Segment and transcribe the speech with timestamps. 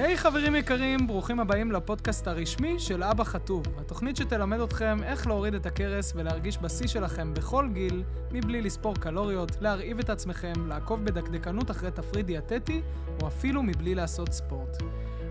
[0.00, 3.64] היי hey, חברים יקרים, ברוכים הבאים לפודקאסט הרשמי של אבא חטוב.
[3.78, 8.02] התוכנית שתלמד אתכם איך להוריד את הכרס ולהרגיש בשיא שלכם בכל גיל,
[8.32, 12.82] מבלי לספור קלוריות, להרעיב את עצמכם, לעקוב בדקדקנות אחרי תפריט דיאטטי,
[13.22, 14.82] או אפילו מבלי לעשות ספורט.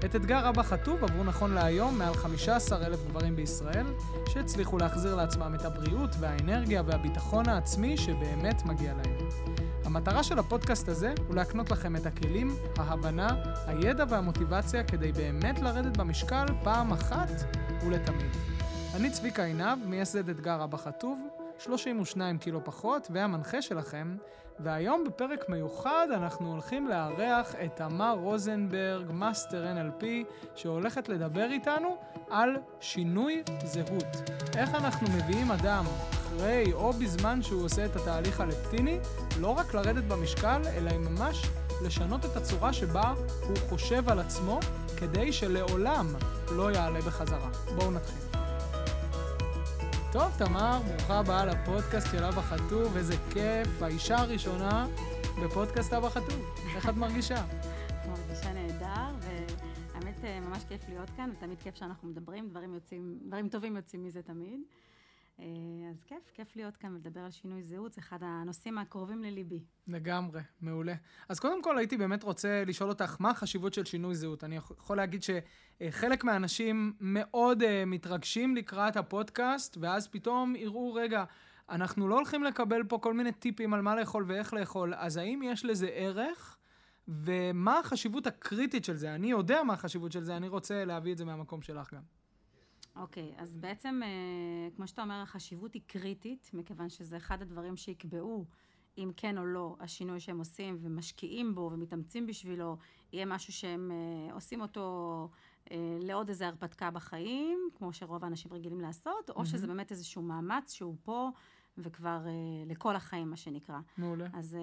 [0.05, 3.85] את אתגר אבא חטוב עברו נכון להיום מעל 15 אלף גברים בישראל,
[4.33, 9.58] שהצליחו להחזיר לעצמם את הבריאות והאנרגיה והביטחון העצמי שבאמת מגיע להם.
[9.89, 13.27] המטרה של הפודקאסט הזה הוא להקנות לכם את הכלים, ההבנה,
[13.67, 17.29] הידע והמוטיבציה כדי באמת לרדת במשקל פעם אחת
[17.85, 18.31] ולתמיד.
[18.95, 21.19] אני צביקה עינב, מייסד אתגר אבא חטוב,
[21.59, 24.15] 32 קילו פחות, והמנחה שלכם,
[24.59, 30.05] והיום בפרק מיוחד אנחנו הולכים לארח את תמר רוזנברג, מאסטר NLP,
[30.55, 31.97] שהולכת לדבר איתנו
[32.29, 34.29] על שינוי זהות.
[34.57, 38.99] איך אנחנו מביאים אדם אחרי או בזמן שהוא עושה את התהליך הלפטיני,
[39.39, 41.45] לא רק לרדת במשקל, אלא ממש
[41.85, 43.13] לשנות את הצורה שבה
[43.47, 44.59] הוא חושב על עצמו,
[44.97, 46.07] כדי שלעולם
[46.51, 47.49] לא יעלה בחזרה.
[47.75, 48.28] בואו נתחיל.
[50.11, 54.87] טוב, תמר, ברוכה הבאה לפודקאסט של אבא חטוב, איזה כיף, האישה הראשונה
[55.43, 56.45] בפודקאסט אבא חטוב.
[56.75, 57.45] איך את מרגישה?
[58.09, 63.49] מרגישה נהדר, והאמת, אה, ממש כיף להיות כאן, ותמיד כיף שאנחנו מדברים, דברים, יוצאים, דברים
[63.49, 64.61] טובים יוצאים מזה תמיד.
[65.39, 65.45] אה,
[65.89, 69.63] אז כיף, כיף להיות כאן ולדבר על שינוי זהות, זה אחד הנושאים הקרובים לליבי.
[69.87, 70.93] לגמרי, מעולה.
[71.29, 74.43] אז קודם כל הייתי באמת רוצה לשאול אותך, מה החשיבות של שינוי זהות?
[74.43, 81.23] אני יכול להגיד שחלק מהאנשים מאוד uh, מתרגשים לקראת הפודקאסט, ואז פתאום יראו, רגע,
[81.69, 85.41] אנחנו לא הולכים לקבל פה כל מיני טיפים על מה לאכול ואיך לאכול, אז האם
[85.43, 86.57] יש לזה ערך?
[87.07, 89.15] ומה החשיבות הקריטית של זה?
[89.15, 92.18] אני יודע מה החשיבות של זה, אני רוצה להביא את זה מהמקום שלך גם.
[92.99, 97.77] אוקיי, okay, אז בעצם, uh, כמו שאתה אומר, החשיבות היא קריטית, מכיוון שזה אחד הדברים
[97.77, 98.45] שיקבעו
[98.97, 102.77] אם כן או לא השינוי שהם עושים ומשקיעים בו ומתאמצים בשבילו,
[103.13, 105.29] יהיה משהו שהם uh, עושים אותו
[105.65, 109.45] uh, לעוד איזה הרפתקה בחיים, כמו שרוב האנשים רגילים לעשות, או mm-hmm.
[109.45, 111.29] שזה באמת איזשהו מאמץ שהוא פה
[111.77, 113.79] וכבר uh, לכל החיים, מה שנקרא.
[113.97, 114.27] מעולה.
[114.33, 114.57] אז...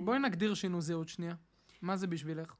[0.00, 1.34] Uh, בואי נגדיר שינוי זהות שנייה.
[1.82, 2.54] מה זה בשבילך?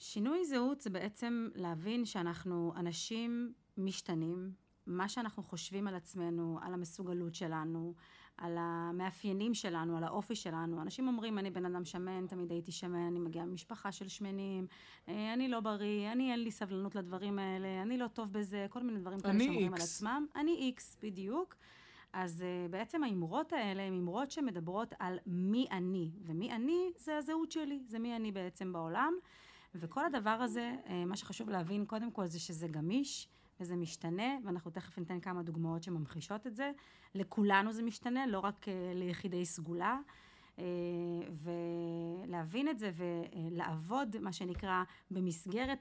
[0.00, 4.52] שינוי זהות זה בעצם להבין שאנחנו אנשים משתנים,
[4.86, 7.94] מה שאנחנו חושבים על עצמנו, על המסוגלות שלנו,
[8.36, 10.82] על המאפיינים שלנו, על האופי שלנו.
[10.82, 14.66] אנשים אומרים, אני בן אדם שמן, תמיד הייתי שמן, אני מגיעה ממשפחה של שמנים,
[15.08, 18.82] אה, אני לא בריא, אני אין לי סבלנות לדברים האלה, אני לא טוב בזה, כל
[18.82, 20.26] מיני דברים כאלה שאומרים על עצמם.
[20.36, 21.56] אני איקס, בדיוק.
[22.12, 27.50] אז uh, בעצם האמרות האלה הן אמרות שמדברות על מי אני, ומי אני זה הזהות
[27.50, 29.12] שלי, זה מי אני בעצם בעולם.
[29.74, 33.28] וכל הדבר הזה, uh, מה שחשוב להבין קודם כל זה שזה גמיש.
[33.60, 36.70] וזה משתנה, ואנחנו תכף ניתן כמה דוגמאות שממחישות את זה.
[37.14, 39.98] לכולנו זה משתנה, לא רק uh, ליחידי סגולה.
[40.56, 40.60] Uh,
[42.26, 45.78] ולהבין את זה ולעבוד, מה שנקרא, במסגרת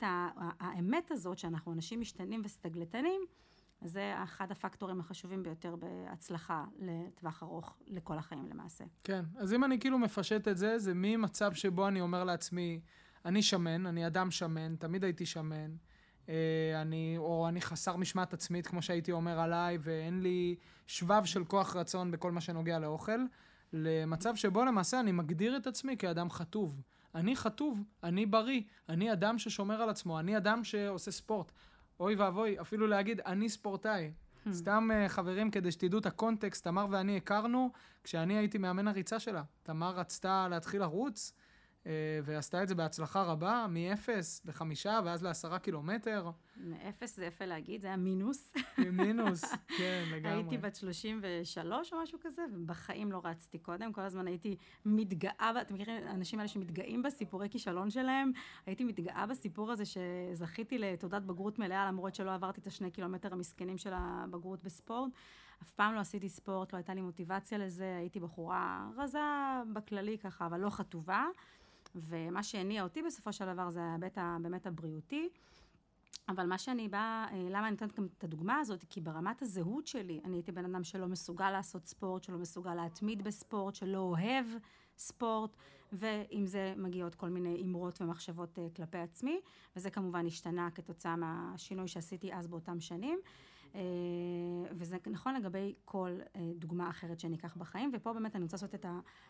[0.59, 3.21] האמת הזאת, שאנחנו אנשים משתנים וסטגלטנים,
[3.81, 8.83] זה אחד הפקטורים החשובים ביותר בהצלחה לטווח ארוך, לכל החיים למעשה.
[9.03, 12.81] כן, אז אם אני כאילו מפשט את זה, זה ממצב שבו אני אומר לעצמי,
[13.25, 15.75] אני שמן, אני אדם שמן, תמיד הייתי שמן,
[16.29, 20.55] אה, אני, או אני חסר משמעת עצמית, כמו שהייתי אומר עליי, ואין לי
[20.87, 23.19] שבב של כוח רצון בכל מה שנוגע לאוכל,
[23.73, 26.81] למצב שבו למעשה אני מגדיר את עצמי כאדם חטוב.
[27.15, 31.51] אני חטוב, אני בריא, אני אדם ששומר על עצמו, אני אדם שעושה ספורט.
[31.99, 34.11] אוי ואבוי, אפילו להגיד, אני ספורטאי.
[34.47, 34.53] Hmm.
[34.53, 37.71] סתם uh, חברים, כדי שתדעו את הקונטקסט, תמר ואני הכרנו
[38.03, 39.43] כשאני הייתי מאמן הריצה שלה.
[39.63, 41.33] תמר רצתה להתחיל לרוץ,
[42.23, 44.09] ועשתה את זה בהצלחה רבה, מ-0
[44.45, 44.61] ל-5
[45.05, 46.29] ואז ל-10 קילומטר.
[46.57, 48.53] מ-0 זה יפה להגיד, זה היה מינוס.
[48.77, 49.43] מינוס,
[49.77, 50.35] כן, לגמרי.
[50.35, 54.55] הייתי בת 33 או משהו כזה, ובחיים לא רצתי קודם, כל הזמן הייתי
[54.85, 58.31] מתגאה, אתם מכירים, האנשים האלה שמתגאים בסיפורי כישלון שלהם,
[58.65, 63.77] הייתי מתגאה בסיפור הזה שזכיתי לתעודת בגרות מלאה, למרות שלא עברתי את השני קילומטר המסכנים
[63.77, 65.11] של הבגרות בספורט.
[65.61, 69.19] אף פעם לא עשיתי ספורט, לא הייתה לי מוטיבציה לזה, הייתי בחורה רזה
[69.73, 71.25] בכללי ככה, אבל לא חטובה.
[71.95, 75.29] ומה שהניע אותי בסופו של דבר זה ההיבט באמת הבריאותי.
[76.29, 78.85] אבל מה שאני באה, אה, למה אני נותנת גם את הדוגמה הזאת?
[78.89, 83.23] כי ברמת הזהות שלי, אני הייתי בן אדם שלא מסוגל לעשות ספורט, שלא מסוגל להתמיד
[83.23, 84.45] בספורט, שלא אוהב
[84.97, 85.55] ספורט,
[85.91, 89.41] ועם זה מגיעות כל מיני אמרות ומחשבות אה, כלפי עצמי,
[89.75, 93.19] וזה כמובן השתנה כתוצאה מהשינוי שעשיתי אז באותם שנים.
[93.75, 93.81] אה,
[94.71, 98.75] וזה נכון לגבי כל אה, דוגמה אחרת שאני אקח בחיים, ופה באמת אני רוצה לעשות
[98.75, 98.85] את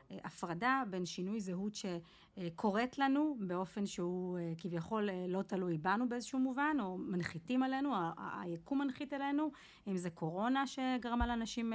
[0.10, 6.78] ההפרדה בין שינוי זהות שקורית לנו באופן שהוא אה, כביכול לא תלוי בנו באיזשהו מובן,
[6.80, 7.94] או מנחיתים עלינו,
[8.42, 9.52] היקום מנחית עלינו,
[9.88, 11.74] אם זה קורונה שגרמה לאנשים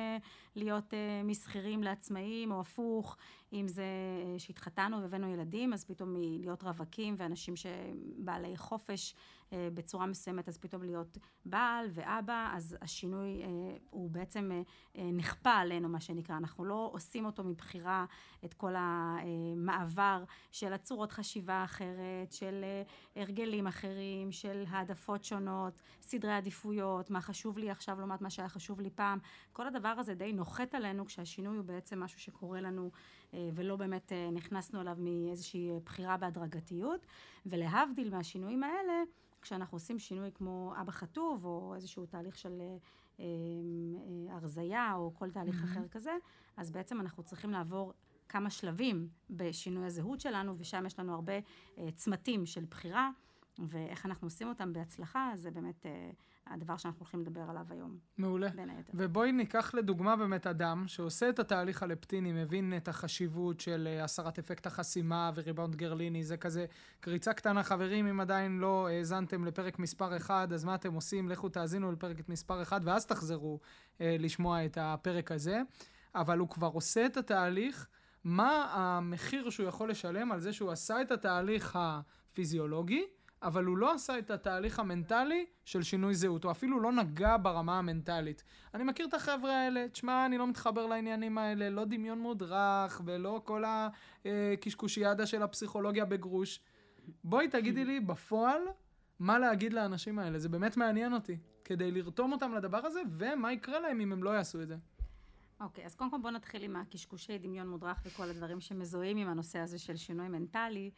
[0.56, 0.94] להיות
[1.24, 3.16] משכירים לעצמאים, או הפוך,
[3.54, 9.14] אם זה אה, שהתחתנו והבאנו ילדים, אז פתאום מלהיות רווקים ואנשים שבעלי חופש
[9.52, 13.48] אה, בצורה מסוימת, אז פתאום להיות בעל ואבא, אז השינוי אה,
[13.90, 14.50] הוא בעצם
[14.94, 16.36] נכפה עלינו, מה שנקרא.
[16.36, 18.04] אנחנו לא עושים אותו מבחירה,
[18.44, 22.64] את כל המעבר של הצורות חשיבה אחרת, של
[23.16, 28.80] הרגלים אחרים, של העדפות שונות, סדרי עדיפויות, מה חשוב לי עכשיו לעומת מה שהיה חשוב
[28.80, 29.18] לי פעם.
[29.52, 32.90] כל הדבר הזה די נוחת עלינו כשהשינוי הוא בעצם משהו שקורה לנו
[33.54, 37.06] ולא באמת אה, נכנסנו אליו מאיזושהי בחירה בהדרגתיות.
[37.46, 39.02] ולהבדיל מהשינויים האלה,
[39.42, 42.62] כשאנחנו עושים שינוי כמו אבא חטוב, או איזשהו תהליך של
[43.20, 43.24] אה,
[44.30, 45.64] הרזייה, או כל תהליך mm-hmm.
[45.64, 46.12] אחר כזה,
[46.56, 47.92] אז בעצם אנחנו צריכים לעבור
[48.28, 51.32] כמה שלבים בשינוי הזהות שלנו, ושם יש לנו הרבה
[51.94, 53.10] צמתים של בחירה,
[53.58, 55.86] ואיך אנחנו עושים אותם בהצלחה, זה באמת
[56.46, 57.98] הדבר שאנחנו הולכים לדבר עליו היום.
[58.18, 58.48] מעולה.
[58.48, 58.92] בין היתר.
[58.96, 64.38] ובואי ניקח לדוגמה באמת אדם שעושה את התהליך הלפטיני, מבין את החשיבות של אה, הסרת
[64.38, 66.66] אפקט החסימה וריבאונד גרליני, זה כזה
[67.00, 67.62] קריצה קטנה.
[67.62, 71.28] חברים, אם עדיין לא האזנתם לפרק מספר 1, אז מה אתם עושים?
[71.28, 73.60] לכו תאזינו לפרק מספר 1 ואז תחזרו
[74.00, 75.62] אה, לשמוע את הפרק הזה.
[76.14, 77.88] אבל הוא כבר עושה את התהליך.
[78.24, 83.04] מה המחיר שהוא יכול לשלם על זה שהוא עשה את התהליך הפיזיולוגי,
[83.44, 87.78] אבל הוא לא עשה את התהליך המנטלי של שינוי זהות, הוא אפילו לא נגע ברמה
[87.78, 88.44] המנטלית.
[88.74, 93.40] אני מכיר את החבר'ה האלה, תשמע, אני לא מתחבר לעניינים האלה, לא דמיון מודרך, ולא
[93.44, 93.64] כל
[94.24, 96.60] הקשקושיאדה של הפסיכולוגיה בגרוש.
[97.24, 98.60] בואי תגידי לי בפועל
[99.18, 103.80] מה להגיד לאנשים האלה, זה באמת מעניין אותי, כדי לרתום אותם לדבר הזה, ומה יקרה
[103.80, 104.76] להם אם הם לא יעשו את זה.
[105.60, 109.28] אוקיי, okay, אז קודם כל בואו נתחיל עם הקשקושי דמיון מודרך וכל הדברים שמזוהים עם
[109.28, 110.90] הנושא הזה של שינוי מנטלי.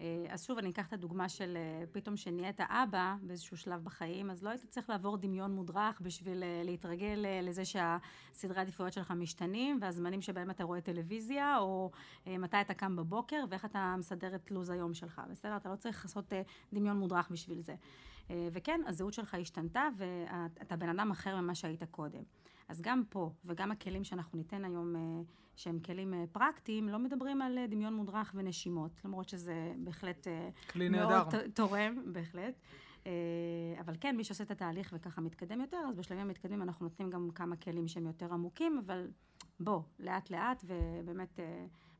[0.00, 4.30] אה, אז שוב, אני אקח את הדוגמה של אה, פתאום שנהיית אבא באיזשהו שלב בחיים,
[4.30, 9.78] אז לא היית צריך לעבור דמיון מודרך בשביל אה, להתרגל לזה שהסדרי העדיפויות שלך משתנים,
[9.80, 11.90] והזמנים שבהם אתה רואה טלוויזיה, או
[12.26, 15.56] מתי אתה קם בבוקר, ואיך אתה מסדר את לו"ז היום שלך, בסדר?
[15.56, 16.32] אתה לא צריך לעשות
[16.72, 17.74] דמיון מודרך בשביל זה.
[18.52, 22.22] וכן, הזהות שלך השתנתה, ואתה בן אדם אחר ממה שהיית קודם.
[22.72, 25.00] אז גם פה, וגם הכלים שאנחנו ניתן היום, אה,
[25.56, 30.26] שהם כלים אה, פרקטיים, לא מדברים על אה, דמיון מודרך ונשימות, למרות שזה בהחלט
[30.70, 32.54] כלי מאוד תורם, בהחלט.
[33.80, 37.28] אבל כן, מי שעושה את התהליך וככה מתקדם יותר, אז בשלבים המתקדמים אנחנו נותנים גם
[37.34, 39.10] כמה כלים שהם יותר עמוקים, אבל
[39.60, 41.40] בוא, לאט לאט, ובאמת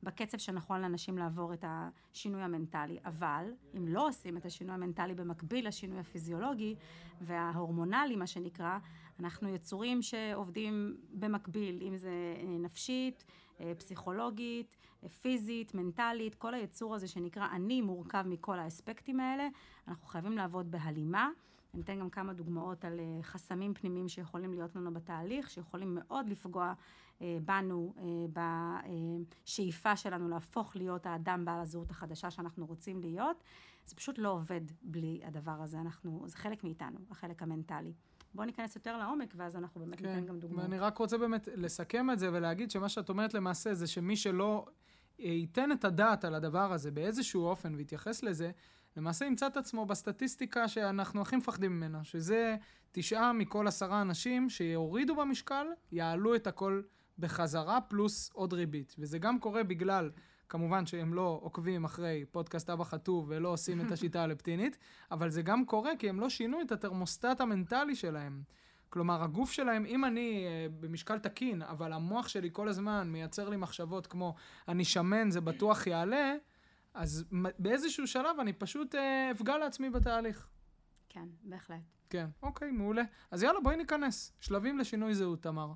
[0.02, 2.98] בקצב שנכון לאנשים לעבור את השינוי המנטלי.
[3.04, 6.75] אבל, אם לא עושים את השינוי המנטלי במקביל לשינוי הפיזיולוגי
[7.20, 8.78] וההורמונלי, מה שנקרא,
[9.22, 13.24] אנחנו יצורים שעובדים במקביל, אם זה אה, נפשית,
[13.60, 19.48] אה, פסיכולוגית, אה, פיזית, מנטלית, כל היצור הזה שנקרא אני מורכב מכל האספקטים האלה,
[19.88, 21.30] אנחנו חייבים לעבוד בהלימה.
[21.74, 26.72] אני אתן גם כמה דוגמאות על חסמים פנימיים שיכולים להיות לנו בתהליך, שיכולים מאוד לפגוע
[27.20, 27.94] בנו,
[28.32, 33.44] בשאיפה שלנו להפוך להיות האדם בעל הזהות החדשה שאנחנו רוצים להיות.
[33.86, 37.92] זה פשוט לא עובד בלי הדבר הזה, אנחנו, זה חלק מאיתנו, החלק המנטלי.
[38.34, 40.06] בואו ניכנס יותר לעומק, ואז אנחנו באמת כן.
[40.06, 40.64] ניתן גם דוגמאות.
[40.64, 44.67] ואני רק רוצה באמת לסכם את זה ולהגיד שמה שאת אומרת למעשה זה שמי שלא
[45.20, 48.50] אה, ייתן את הדעת על הדבר הזה באיזשהו אופן ויתייחס לזה,
[48.96, 52.56] למעשה ימצא את עצמו בסטטיסטיקה שאנחנו הכי מפחדים ממנה, שזה
[52.93, 56.82] תשעה מכל עשרה אנשים שיורידו במשקל, יעלו את הכל
[57.19, 58.94] בחזרה פלוס עוד ריבית.
[58.99, 60.11] וזה גם קורה בגלל
[60.52, 64.78] כמובן שהם לא עוקבים אחרי פודקאסט אבא חטוב ולא עושים את השיטה הלפטינית,
[65.11, 68.42] אבל זה גם קורה כי הם לא שינו את התרמוסטט המנטלי שלהם.
[68.88, 73.56] כלומר, הגוף שלהם, אם אני אה, במשקל תקין, אבל המוח שלי כל הזמן מייצר לי
[73.56, 74.35] מחשבות כמו,
[74.68, 76.35] אני שמן, זה בטוח יעלה,
[76.94, 77.25] אז
[77.59, 80.49] באיזשהו שלב אני פשוט אה, אפגע לעצמי בתהליך.
[81.09, 81.80] כן, בהחלט.
[82.11, 83.02] כן, אוקיי, מעולה.
[83.30, 84.32] אז יאללה, בואי ניכנס.
[84.40, 85.73] שלבים לשינוי זהות, תמר.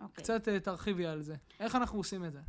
[0.00, 0.24] אוקיי.
[0.24, 1.34] קצת אה, תרחיבי על זה.
[1.60, 2.40] איך אנחנו עושים את זה?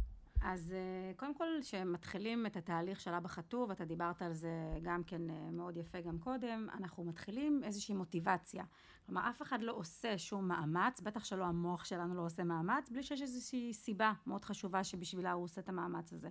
[0.41, 4.50] אז אה, קודם כל, כשמתחילים את התהליך של אבא חטוב, אתה דיברת על זה
[4.81, 8.63] גם כן אה, מאוד יפה גם קודם, אנחנו מתחילים איזושהי מוטיבציה.
[9.05, 13.03] כלומר, אף אחד לא עושה שום מאמץ, בטח שלא המוח שלנו לא עושה מאמץ, בלי
[13.03, 16.29] שיש איזושהי סיבה מאוד חשובה שבשבילה הוא עושה את המאמץ הזה.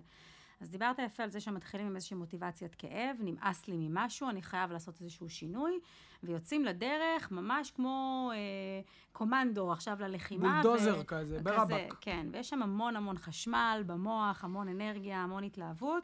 [0.61, 4.71] אז דיברת יפה על זה שמתחילים עם איזושהי מוטיבציית כאב, נמאס לי ממשהו, אני חייב
[4.71, 5.79] לעשות איזשהו שינוי,
[6.23, 8.81] ויוצאים לדרך ממש כמו אה,
[9.21, 10.61] קומנדו עכשיו ללחימה.
[10.63, 11.93] בולדוזר ו- כזה, ברבק.
[12.01, 16.03] כן, ויש שם המון המון חשמל במוח, המון אנרגיה, המון התלהבות.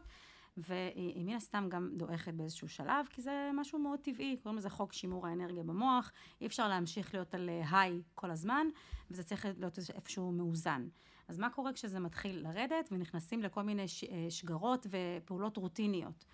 [0.58, 4.94] והיא מן הסתם גם דועכת באיזשהו שלב, כי זה משהו מאוד טבעי, קוראים לזה חוק
[4.94, 8.68] שימור האנרגיה במוח, אי אפשר להמשיך להיות על היי כל הזמן,
[9.12, 10.88] וזה צריך להיות איפשהו מאוזן.
[11.28, 16.26] אז מה קורה כשזה מתחיל לרדת ונכנסים לכל מיני אה, שגרות ופעולות רוטיניות?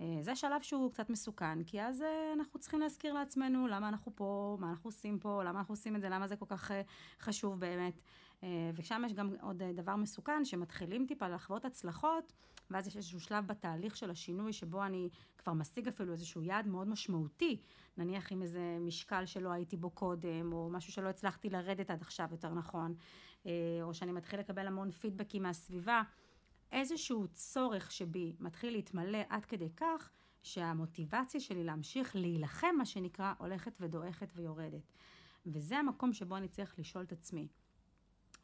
[0.00, 4.12] אה, זה שלב שהוא קצת מסוכן, כי אז אה, אנחנו צריכים להזכיר לעצמנו למה אנחנו
[4.14, 6.82] פה, מה אנחנו עושים פה, למה אנחנו עושים את זה, למה זה כל כך אה,
[7.20, 8.00] חשוב באמת.
[8.74, 12.32] ושם יש גם עוד דבר מסוכן, שמתחילים טיפה לחוות הצלחות,
[12.70, 16.88] ואז יש איזשהו שלב בתהליך של השינוי, שבו אני כבר משיג אפילו איזשהו יעד מאוד
[16.88, 17.60] משמעותי,
[17.96, 22.28] נניח עם איזה משקל שלא הייתי בו קודם, או משהו שלא הצלחתי לרדת עד עכשיו
[22.30, 22.94] יותר נכון,
[23.82, 26.02] או שאני מתחיל לקבל המון פידבקים מהסביבה.
[26.72, 30.10] איזשהו צורך שבי מתחיל להתמלא עד כדי כך
[30.42, 34.92] שהמוטיבציה שלי להמשיך להילחם, מה שנקרא, הולכת ודועכת ויורדת.
[35.46, 37.48] וזה המקום שבו אני צריך לשאול את עצמי,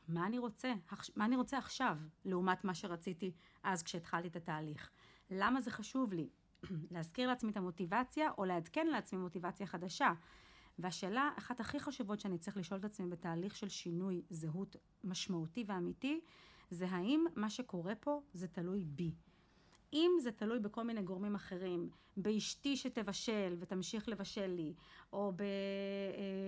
[0.09, 0.75] מה אני רוצה?
[1.17, 4.91] מה אני רוצה עכשיו, לעומת מה שרציתי אז כשהתחלתי את התהליך?
[5.31, 6.29] למה זה חשוב לי?
[6.91, 10.13] להזכיר לעצמי את המוטיבציה, או לעדכן לעצמי מוטיבציה חדשה.
[10.79, 16.21] והשאלה, אחת הכי חשובות שאני צריך לשאול את עצמי בתהליך של שינוי זהות משמעותי ואמיתי,
[16.71, 19.11] זה האם מה שקורה פה זה תלוי בי.
[19.93, 24.75] אם זה תלוי בכל מיני גורמים אחרים, באשתי שתבשל ותמשיך לבשל לי,
[25.13, 25.43] או ב...
[25.43, 25.47] אה,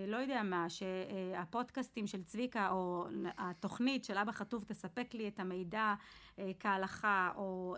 [0.08, 3.06] לא יודע מה, שהפודקאסטים של צביקה, או
[3.38, 5.94] התוכנית של אבא חטוב תספק לי את המידע
[6.38, 7.76] אה, כהלכה, או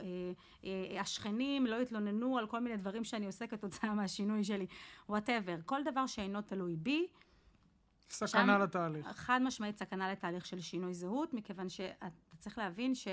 [0.64, 4.66] אה, השכנים לא יתלוננו על כל מיני דברים שאני עושה כתוצאה מהשינוי שלי,
[5.08, 5.56] וואטאבר.
[5.66, 7.06] כל דבר שאינו תלוי בי,
[8.10, 9.06] סכנה שם, לתהליך.
[9.06, 13.08] חד משמעית סכנה לתהליך של שינוי זהות, מכיוון שאתה צריך להבין ש...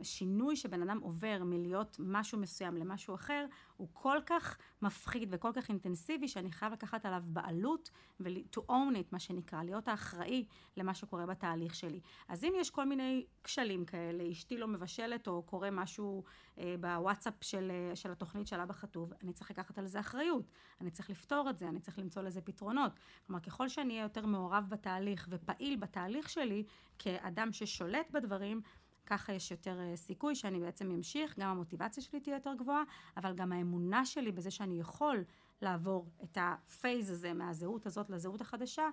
[0.00, 5.68] השינוי שבן אדם עובר מלהיות משהו מסוים למשהו אחר, הוא כל כך מפחיד וכל כך
[5.68, 7.90] אינטנסיבי, שאני חייב לקחת עליו בעלות
[8.20, 10.44] ו-to own it, מה שנקרא, להיות האחראי
[10.76, 12.00] למה שקורה בתהליך שלי.
[12.28, 16.47] אז אם יש כל מיני כשלים כאלה, אשתי לא מבשלת או קורה משהו אה,
[16.80, 20.50] בוואטסאפ של, אה, של התוכנית של אבא חטוב, אני צריך לקחת על זה אחריות,
[20.80, 22.92] אני צריך לפתור את זה, אני צריך למצוא לזה פתרונות.
[23.26, 26.64] כלומר, ככל שאני אהיה יותר מעורב בתהליך ופעיל בתהליך שלי,
[26.98, 28.60] כאדם ששולט בדברים,
[29.06, 32.82] ככה יש יותר אה, סיכוי שאני בעצם אמשיך, גם המוטיבציה שלי תהיה יותר גבוהה,
[33.16, 35.24] אבל גם האמונה שלי בזה שאני יכול
[35.62, 38.88] לעבור את הפייז הזה מהזהות הזאת לזהות החדשה,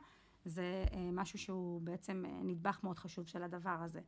[0.45, 4.01] זה אה, משהו שהוא בעצם אה, נדבך מאוד חשוב של הדבר הזה.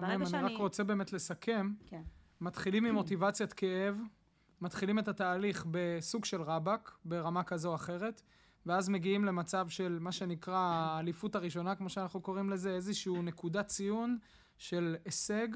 [0.00, 0.44] ברגע שאני...
[0.44, 1.72] אני רק רוצה באמת לסכם.
[1.86, 2.02] כן.
[2.40, 3.96] מתחילים ממוטיבציית כאב,
[4.60, 8.22] מתחילים את התהליך בסוג של רבאק, ברמה כזו או אחרת,
[8.66, 14.18] ואז מגיעים למצב של מה שנקרא האליפות הראשונה, כמו שאנחנו קוראים לזה, איזושהי נקודת ציון
[14.58, 15.48] של הישג,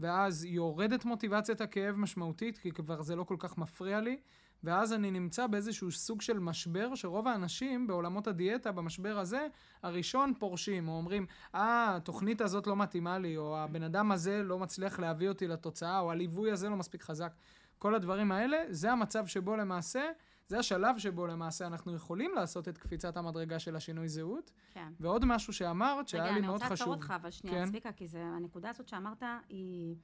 [0.00, 4.20] ואז יורדת מוטיבציית הכאב משמעותית, כי כבר זה לא כל כך מפריע לי,
[4.64, 9.46] ואז אני נמצא באיזשהו סוג של משבר, שרוב האנשים בעולמות הדיאטה, במשבר הזה,
[9.82, 14.58] הראשון פורשים, או אומרים, אה, התוכנית הזאת לא מתאימה לי, או הבן אדם הזה לא
[14.58, 17.32] מצליח להביא אותי לתוצאה, או הליווי הזה לא מספיק חזק.
[17.78, 20.02] כל הדברים האלה, זה המצב שבו למעשה
[20.48, 24.50] זה השלב שבו למעשה אנחנו יכולים לעשות את קפיצת המדרגה של השינוי זהות.
[24.70, 24.92] כן.
[25.00, 26.64] ועוד משהו שאמרת, שהיה לי מאוד חשוב.
[26.64, 27.68] רגע, אני רוצה לעצור אותך, אבל שנייה, כן?
[27.68, 29.96] צביקה, כי זה, הנקודה הזאת שאמרת היא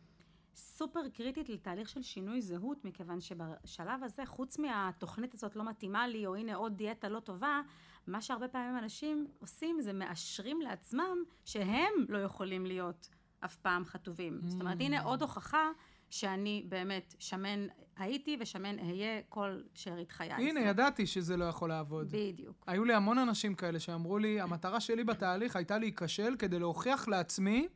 [0.59, 6.27] סופר קריטית לתהליך של שינוי זהות, מכיוון שבשלב הזה, חוץ מהתוכנית הזאת לא מתאימה לי,
[6.27, 7.61] או הנה עוד דיאטה לא טובה,
[8.07, 13.09] מה שהרבה פעמים אנשים עושים זה מאשרים לעצמם שהם לא יכולים להיות
[13.41, 14.41] אף פעם חטובים.
[14.43, 14.47] Mm.
[14.49, 15.71] זאת אומרת, הנה עוד הוכחה
[16.11, 20.33] שאני באמת שמן הייתי ושמן אהיה כל שארית חיי.
[20.33, 22.09] הנה, ידעתי שזה לא יכול לעבוד.
[22.11, 22.65] בדיוק.
[22.67, 27.69] היו לי המון אנשים כאלה שאמרו לי, המטרה שלי בתהליך הייתה להיכשל כדי להוכיח לעצמי,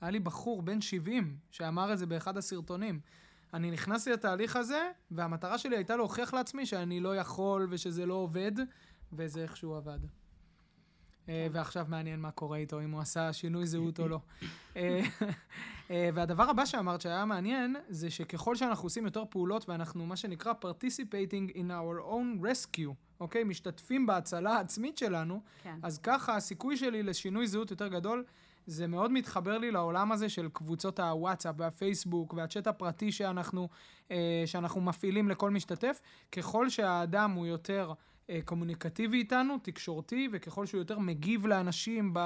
[0.00, 3.00] היה לי בחור בן 70 שאמר את זה באחד הסרטונים.
[3.54, 8.52] אני נכנסתי לתהליך הזה, והמטרה שלי הייתה להוכיח לעצמי שאני לא יכול ושזה לא עובד,
[9.12, 9.98] וזה איכשהו עבד.
[11.28, 11.56] אה, כן.
[11.56, 14.20] ועכשיו מעניין מה קורה איתו, אם הוא עשה שינוי זהות או לא.
[14.76, 15.00] אה,
[15.90, 20.52] אה, והדבר הבא שאמרת שהיה מעניין, זה שככל שאנחנו עושים יותר פעולות ואנחנו מה שנקרא
[20.62, 23.44] participating in our own rescue, אוקיי?
[23.44, 25.78] משתתפים בהצלה העצמית שלנו, כן.
[25.82, 28.24] אז ככה הסיכוי שלי לשינוי זהות יותר גדול.
[28.66, 33.68] זה מאוד מתחבר לי לעולם הזה של קבוצות הוואטסאפ והפייסבוק והצ'אט הפרטי שאנחנו,
[34.46, 36.00] שאנחנו מפעילים לכל משתתף.
[36.32, 37.92] ככל שהאדם הוא יותר
[38.30, 42.18] אה, קומוניקטיבי איתנו, תקשורתי, וככל שהוא יותר מגיב לאנשים ב,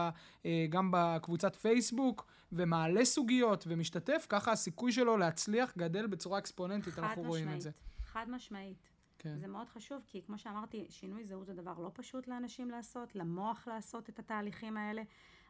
[0.46, 7.22] אה, גם בקבוצת פייסבוק, ומעלה סוגיות ומשתתף, ככה הסיכוי שלו להצליח גדל בצורה אקספוננטית, אנחנו
[7.22, 7.70] משמעית, רואים את זה.
[8.04, 8.88] חד משמעית.
[9.18, 9.38] כן.
[9.38, 13.68] זה מאוד חשוב, כי כמו שאמרתי, שינוי זהות זה דבר לא פשוט לאנשים לעשות, למוח
[13.68, 15.02] לעשות את התהליכים האלה,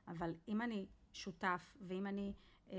[0.09, 2.33] אבל אם אני שותף, ואם אני
[2.71, 2.77] אה,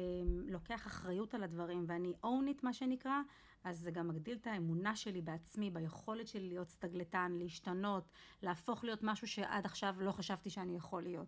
[0.48, 3.22] לוקח אחריות על הדברים, ואני own it, מה שנקרא,
[3.64, 8.10] אז זה גם מגדיל את האמונה שלי בעצמי, ביכולת שלי להיות סטגלטן, להשתנות,
[8.42, 11.28] להפוך להיות משהו שעד עכשיו לא חשבתי שאני יכול להיות.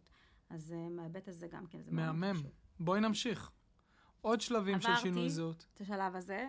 [0.49, 2.19] אז uh, מההיבט הזה גם כן, זה מאוד חשוב.
[2.19, 2.41] מהמם.
[2.79, 3.51] בואי נמשיך.
[4.21, 5.55] עוד שלבים של שינוי זהות.
[5.55, 6.47] עברתי את השלב הזה,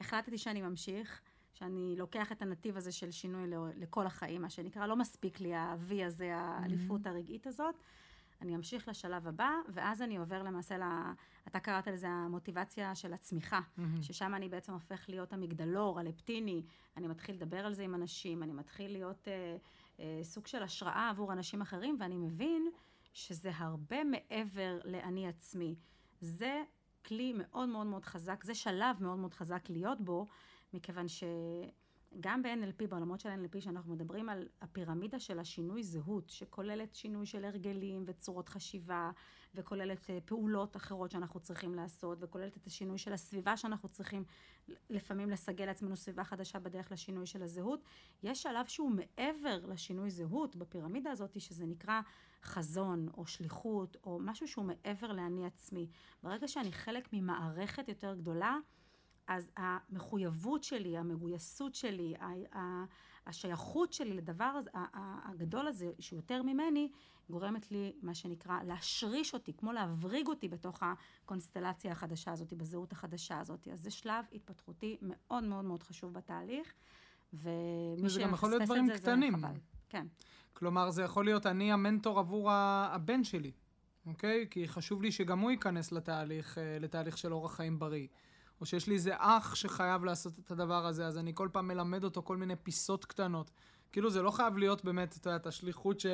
[0.00, 1.20] החלטתי שאני ממשיך,
[1.52, 6.06] שאני לוקח את הנתיב הזה של שינוי לכל החיים, מה שנקרא, לא מספיק לי ה-V
[6.06, 7.06] הזה, האליפות.
[7.06, 7.74] הרגעית הזאת.
[8.40, 10.82] אני אמשיך לשלב הבא, ואז אני עובר למעשה ל...
[11.48, 14.02] אתה קראת לזה המוטיבציה של הצמיחה, Mm-hmm.
[14.02, 16.62] ששם אני בעצם הופך להיות המגדלור, הלפטיני,
[16.96, 19.56] אני מתחיל לדבר על זה עם אנשים, אני מתחיל להיות אה,
[20.00, 22.70] אה, סוג של השראה עבור אנשים אחרים, ואני מבין
[23.12, 25.74] שזה הרבה מעבר לאני עצמי.
[26.20, 26.62] זה
[27.06, 30.26] כלי מאוד מאוד מאוד חזק, זה שלב מאוד מאוד חזק להיות בו,
[30.74, 31.06] מכיוון
[32.16, 37.44] שגם ב-NLP, בעולמות של NLP, שאנחנו מדברים על הפירמידה של השינוי זהות, שכוללת שינוי של
[37.44, 39.10] הרגלים וצורות חשיבה,
[39.54, 44.24] וכוללת אה, פעולות אחרות שאנחנו צריכים לעשות, וכוללת את השינוי של הסביבה שאנחנו צריכים
[44.90, 47.84] לפעמים לסגל לעצמנו סביבה חדשה בדרך לשינוי של הזהות.
[48.22, 52.00] יש שלב שהוא מעבר לשינוי זהות בפירמידה הזאת, שזה נקרא
[52.42, 55.88] חזון, או שליחות, או משהו שהוא מעבר לאני עצמי.
[56.22, 58.58] ברגע שאני חלק ממערכת יותר גדולה,
[59.26, 62.14] אז המחויבות שלי, המגויסות שלי,
[63.26, 64.60] השייכות שלי לדבר
[65.24, 66.88] הגדול הזה, שהוא יותר ממני,
[67.30, 73.40] גורמת לי, מה שנקרא, להשריש אותי, כמו להבריג אותי בתוך הקונסטלציה החדשה הזאת, בזהות החדשה
[73.40, 73.68] הזאת.
[73.72, 76.74] אז זה שלב התפתחותי מאוד מאוד מאוד חשוב בתהליך,
[77.32, 79.38] ומי זה גם יכול להיות דברים זה, קטנים.
[79.38, 79.56] זה חבל.
[79.88, 80.06] כן.
[80.52, 83.52] כלומר, זה יכול להיות אני המנטור עבור הבן שלי,
[84.06, 84.46] אוקיי?
[84.50, 88.06] כי חשוב לי שגם הוא ייכנס לתהליך, אה, לתהליך של אורח חיים בריא.
[88.60, 92.04] או שיש לי איזה אח שחייב לעשות את הדבר הזה, אז אני כל פעם מלמד
[92.04, 93.50] אותו כל מיני פיסות קטנות.
[93.92, 96.06] כאילו זה לא חייב להיות באמת, את יודעת, השליחות ש...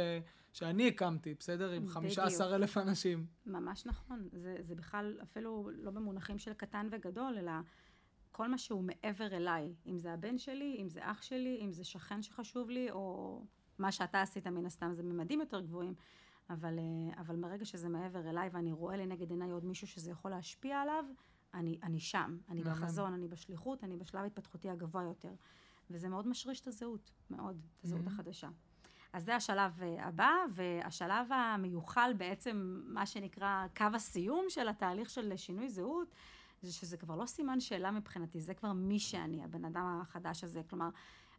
[0.52, 1.70] שאני הקמתי, בסדר?
[1.70, 3.26] עם 15 אלף אנשים.
[3.46, 4.28] ממש נכון.
[4.32, 7.52] זה, זה בכלל אפילו לא במונחים של קטן וגדול, אלא
[8.32, 9.72] כל מה שהוא מעבר אליי.
[9.86, 13.40] אם זה הבן שלי, אם זה אח שלי, אם זה שכן שחשוב לי, או
[13.78, 15.94] מה שאתה עשית מן הסתם, זה ממדים יותר גבוהים.
[16.50, 20.30] אבל, אה, אבל מרגע שזה מעבר אליי ואני רואה לנגד עיניי עוד מישהו שזה יכול
[20.30, 21.04] להשפיע עליו,
[21.54, 25.34] אני, אני שם, אני בחזון, אני בשליחות, אני בשלב ההתפתחותי הגבוה יותר.
[25.90, 28.06] וזה מאוד משריש את הזהות, מאוד, את הזהות.
[28.06, 28.48] החדשה.
[29.12, 35.36] אז זה השלב אה, הבא, והשלב המיוחל בעצם, מה שנקרא קו הסיום של התהליך של
[35.36, 36.14] שינוי זהות,
[36.62, 40.62] זה שזה כבר לא סימן שאלה מבחינתי, זה כבר מי שאני, הבן אדם החדש הזה.
[40.70, 40.88] כלומר,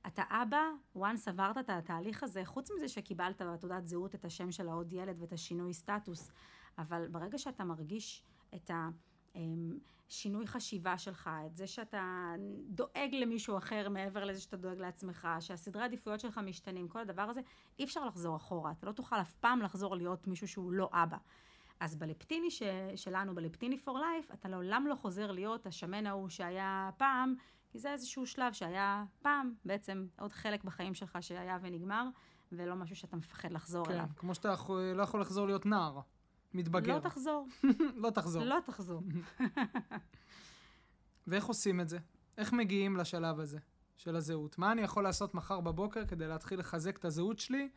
[0.08, 0.62] אתה אבא,
[0.96, 5.22] once עברת את התהליך הזה, חוץ מזה שקיבלת בתעודת זהות את השם של העוד ילד
[5.22, 6.32] ואת השינוי סטטוס,
[6.77, 8.24] אבל ברגע שאתה מרגיש
[8.55, 8.89] את ה...
[9.35, 9.77] אמ,
[10.09, 12.33] שינוי חשיבה שלך, את זה שאתה
[12.69, 17.41] דואג למישהו אחר מעבר לזה שאתה דואג לעצמך, שהסדרי עדיפויות שלך משתנים, כל הדבר הזה,
[17.79, 18.72] אי אפשר לחזור אחורה.
[18.72, 21.17] אתה לא תוכל אף פעם לחזור להיות מישהו שהוא לא אבא.
[21.79, 22.63] אז בלפטיני ש,
[22.96, 27.35] שלנו, בלפטיני for life, אתה לעולם לא חוזר להיות השמן ההוא שהיה פעם,
[27.69, 32.07] כי זה איזשהו שלב שהיה פעם, בעצם עוד חלק בחיים שלך שהיה ונגמר,
[32.51, 34.05] ולא משהו שאתה מפחד לחזור כן, אליו.
[34.05, 34.55] כן, כמו שאתה
[34.96, 36.00] לא יכול לחזור להיות נער.
[36.53, 36.96] מתבגר.
[36.98, 37.48] לא תחזור.
[37.96, 38.44] לא תחזור.
[38.44, 39.01] לא תחזור.
[41.27, 41.98] ואיך עושים את זה?
[42.37, 43.59] איך מגיעים לשלב הזה
[43.98, 44.57] של הזהות?
[44.57, 47.70] מה אני יכול לעשות מחר בבוקר כדי להתחיל לחזק את הזהות שלי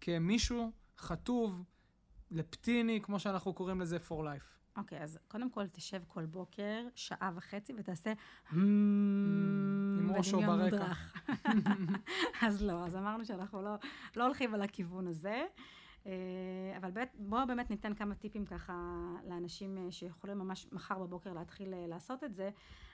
[0.00, 1.64] כמישהו חטוב,
[2.30, 4.52] לפטיני, כמו שאנחנו קוראים לזה, for life?
[4.76, 8.12] אוקיי, okay, אז קודם כל תשב כל בוקר, שעה וחצי, ותעשה
[8.52, 10.92] עם ראשו ברקע.
[12.46, 13.74] אז לא, אז אמרנו שאנחנו לא,
[14.16, 15.44] לא הולכים על הכיוון הזה.
[16.06, 18.72] אה, אבל בואו באמת ניתן כמה טיפים ככה
[19.28, 22.50] לאנשים אה, שיכולים ממש מחר בבוקר להתחיל אה, לעשות את זה.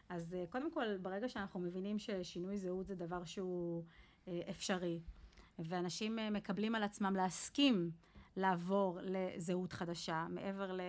[0.08, 3.84] אז קודם כל, ברגע שאנחנו מבינים ששינוי זהות זה דבר שהוא
[4.50, 5.00] אפשרי,
[5.58, 7.90] ואנשים מקבלים על עצמם להסכים
[8.36, 10.80] לעבור לזהות חדשה, מעבר ל...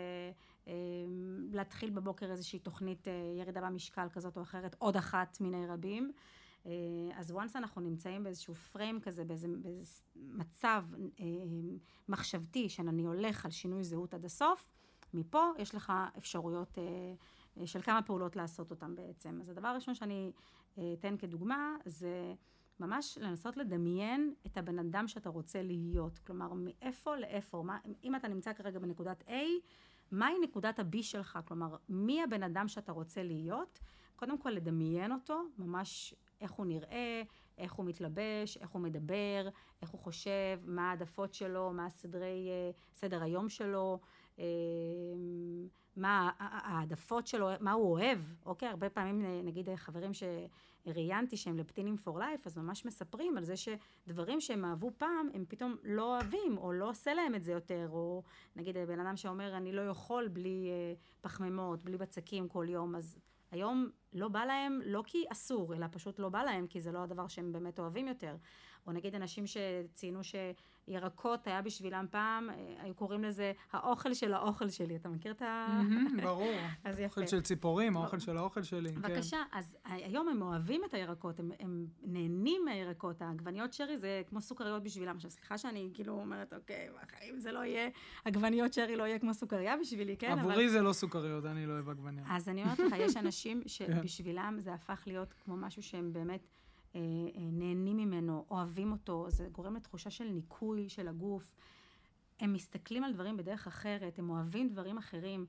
[1.52, 6.12] להתחיל בבוקר איזושהי תוכנית ירידה במשקל כזאת או אחרת, עוד אחת מיני רבים.
[6.66, 6.72] אה,
[7.16, 10.86] אז once אנחנו נמצאים באיזשהו פריים כזה, באיזה, באיזה מצב
[11.20, 11.26] אה,
[12.10, 14.72] מחשבתי שאני הולך על שינוי זהות עד הסוף,
[15.14, 19.40] מפה יש לך אפשרויות אה, של כמה פעולות לעשות אותן בעצם.
[19.42, 20.32] אז הדבר הראשון שאני
[20.94, 22.34] אתן כדוגמה זה
[22.80, 26.20] ממש לנסות לדמיין את הבן אדם שאתה רוצה להיות.
[26.20, 29.34] כלומר, מאיפה לאיפה, מה, אם אתה נמצא כרגע בנקודת A,
[30.12, 31.40] מהי נקודת ה-B שלך?
[31.48, 33.80] כלומר, מי הבן אדם שאתה רוצה להיות?
[34.20, 37.22] קודם כל לדמיין אותו, ממש איך הוא נראה,
[37.58, 39.50] איך הוא מתלבש, איך הוא מדבר,
[39.82, 44.00] איך הוא חושב, מה העדפות שלו, מה הסדרי, אה, סדר היום שלו,
[44.40, 44.46] אה,
[45.96, 48.70] מה העדפות שלו, מה הוא אוהב, אוקיי?
[48.70, 53.54] הרבה פעמים אה, נגיד חברים שראיינתי שהם לפטינים פור לייף, אז ממש מספרים על זה
[53.58, 57.88] שדברים שהם אהבו פעם, הם פתאום לא אוהבים, או לא עושה להם את זה יותר,
[57.92, 58.24] או
[58.56, 60.70] נגיד בן אדם שאומר אני לא יכול בלי
[61.22, 63.20] פחמימות, בלי בצקים כל יום, אז
[63.52, 67.00] היום לא בא להם, לא כי אסור, אלא פשוט לא בא להם, כי זה לא
[67.00, 68.36] הדבר שהם באמת אוהבים יותר.
[68.88, 70.56] או נגיד אנשים שציינו שיש
[70.90, 74.96] ירקות היה בשבילם פעם, אה, היו קוראים לזה האוכל של האוכל שלי.
[74.96, 75.82] אתה מכיר את ה...
[76.24, 76.56] ברור.
[76.84, 77.22] אז יפה.
[77.22, 78.94] אוכל של ציפורים, האוכל של האוכל שלי.
[78.94, 79.02] כן.
[79.02, 83.22] בבקשה, אז היום הם אוהבים את הירקות, הם, הם נהנים מהירקות.
[83.22, 85.16] העגבניות שרי זה כמו סוכריות בשבילם.
[85.16, 87.90] עכשיו, סליחה שאני כאילו אומרת, אוקיי, בחיים זה לא יהיה,
[88.26, 90.32] עגבניות שרי לא יהיה כמו סוכריה בשבילי, כן?
[90.32, 90.40] אבל...
[90.40, 92.28] עבורי זה לא סוכריות, אני לא אוהב עגבניות.
[92.30, 93.68] אז אני אומרת לך, יש אנשים כן.
[93.68, 96.48] שבשבילם זה הפך להיות כמו משהו שהם באמת
[97.36, 101.56] נהנים ממנו, אוהבים אותו, זה גורם לתחושה של ניקוי של הגוף.
[102.40, 105.46] הם מסתכלים על דברים בדרך אחרת, הם אוהבים דברים אחרים.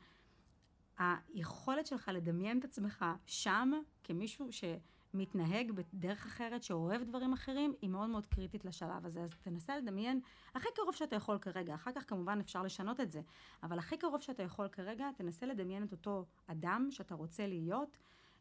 [0.98, 3.72] היכולת שלך לדמיין את עצמך שם
[4.04, 9.20] כמישהו שמתנהג בדרך אחרת, שאוהב דברים אחרים, היא מאוד מאוד קריטית לשלב הזה.
[9.22, 10.20] אז תנסה לדמיין
[10.54, 11.74] הכי קרוב שאתה יכול כרגע.
[11.74, 13.20] אחר כך כמובן אפשר לשנות את זה,
[13.62, 17.96] אבל הכי קרוב שאתה יכול כרגע, תנסה לדמיין את אותו אדם שאתה רוצה להיות,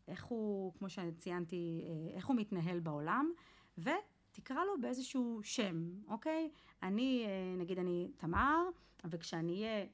[0.10, 3.32] איך הוא, כמו שציינתי, אה, איך הוא מתנהל בעולם,
[3.78, 6.50] ותקרא לו באיזשהו שם, אוקיי?
[6.84, 8.64] אני, אה, נגיד אני תמר,
[9.10, 9.86] וכשאני אהיה, אה,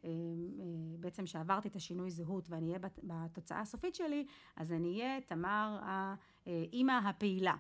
[1.00, 4.26] בעצם שעברתי את השינוי זהות ואני אהיה בת- בתוצאה הסופית שלי,
[4.56, 5.80] אז אני אהיה תמר
[6.46, 7.56] האימא הפעילה,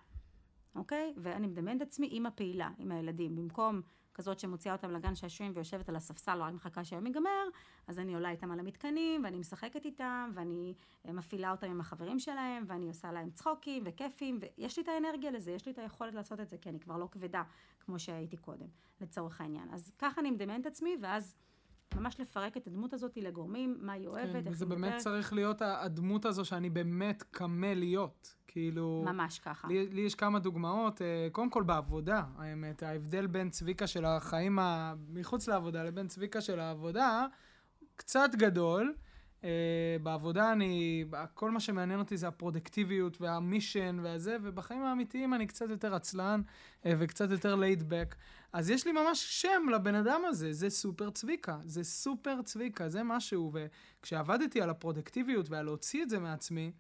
[0.76, 1.14] אוקיי?
[1.18, 3.36] ואני מדמיינת עצמי אימא פעילה עם הילדים.
[3.36, 3.82] במקום
[4.16, 7.48] כזאת שמוציאה אותם לגן שעשועים ויושבת על הספסל ורק מחכה שהיום ייגמר,
[7.88, 10.74] אז אני עולה איתם על המתקנים, ואני משחקת איתם, ואני
[11.08, 15.32] אה, מפעילה אותם עם החברים שלהם, ואני עושה להם צחוקים וכיפים, ויש לי את האנרגיה
[15.32, 17.44] לזה, יש לי את היכולת לעשות את זה, כי אני כבר לא כבדה
[17.80, 18.68] כמו שהייתי קודם,
[19.02, 19.68] לצורך העניין.
[19.72, 21.36] אז ככה אני מדמיינת עצמי, ואז
[21.96, 25.02] ממש לפרק את הדמות הזאת לגורמים, מה היא אוהבת, כן, איך וזה היא באמת מדברת,
[25.02, 28.36] צריך להיות הדמות הזו שאני באמת קמה להיות.
[28.48, 29.04] כאילו...
[29.06, 29.68] ממש ככה.
[29.68, 34.60] לי, לי יש כמה דוגמאות, אה, קודם כל בעבודה, האמת, ההבדל בין צביקה של החיים
[34.60, 34.94] ה...
[35.10, 37.26] מחוץ לעבודה לבין צביקה של העבודה,
[37.96, 38.96] קצת גדול.
[39.44, 45.70] אה, בעבודה אני, כל מה שמעניין אותי זה הפרודקטיביות והמישן והזה, ובחיים האמיתיים אני קצת
[45.70, 46.42] יותר עצלן
[46.86, 48.16] אה, וקצת יותר ליידבק.
[48.56, 53.04] אז יש לי ממש שם לבן אדם הזה, זה סופר צביקה, זה סופר צביקה, זה
[53.04, 53.52] משהו.
[53.54, 56.72] וכשעבדתי על הפרודקטיביות ועל להוציא את זה מעצמי,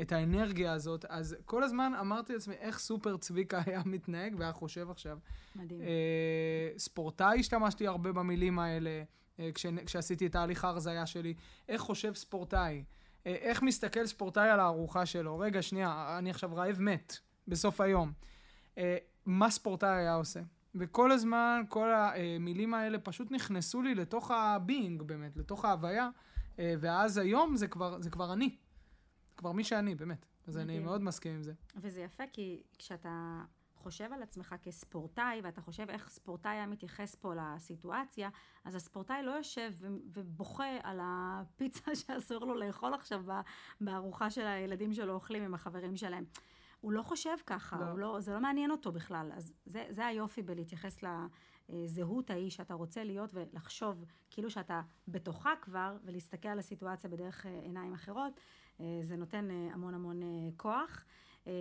[0.00, 4.90] את האנרגיה הזאת, אז כל הזמן אמרתי לעצמי איך סופר צביקה היה מתנהג והיה חושב
[4.90, 5.18] עכשיו.
[5.56, 5.80] מדהים.
[5.80, 9.02] אה, ספורטאי השתמשתי הרבה במילים האלה,
[9.40, 11.34] אה, כש, כשעשיתי את תהליך ההרזייה שלי.
[11.68, 12.84] איך חושב ספורטאי?
[13.26, 15.38] אה, איך מסתכל ספורטאי על הארוחה שלו?
[15.38, 17.16] רגע, שנייה, אני עכשיו רעב מת
[17.48, 18.12] בסוף היום.
[18.78, 20.40] אה, מה ספורטאי היה עושה?
[20.74, 26.08] וכל הזמן, כל המילים האלה פשוט נכנסו לי לתוך ה being באמת, לתוך ההוויה,
[26.58, 28.56] אה, ואז היום זה כבר, זה כבר אני.
[29.36, 30.26] כבר מי שאני, באמת.
[30.46, 30.84] אז אני מדהים.
[30.84, 31.52] מאוד מסכים עם זה.
[31.76, 33.42] וזה יפה, כי כשאתה
[33.74, 38.30] חושב על עצמך כספורטאי, ואתה חושב איך ספורטאי היה מתייחס פה לסיטואציה,
[38.64, 43.24] אז הספורטאי לא יושב ו- ובוכה על הפיצה שאסור לו לאכול עכשיו
[43.80, 46.24] בארוחה של הילדים שלו אוכלים עם החברים שלהם.
[46.82, 47.98] הוא לא חושב ככה, לא.
[47.98, 49.30] לא, זה לא מעניין אותו בכלל.
[49.34, 50.98] אז זה, זה היופי בלהתייחס
[51.68, 57.60] לזהות ההיא שאתה רוצה להיות ולחשוב כאילו שאתה בתוכה כבר, ולהסתכל על הסיטואציה בדרך אה,
[57.62, 58.40] עיניים אחרות.
[58.80, 60.20] אה, זה נותן אה, המון המון
[60.56, 61.04] כוח.
[61.46, 61.52] אה,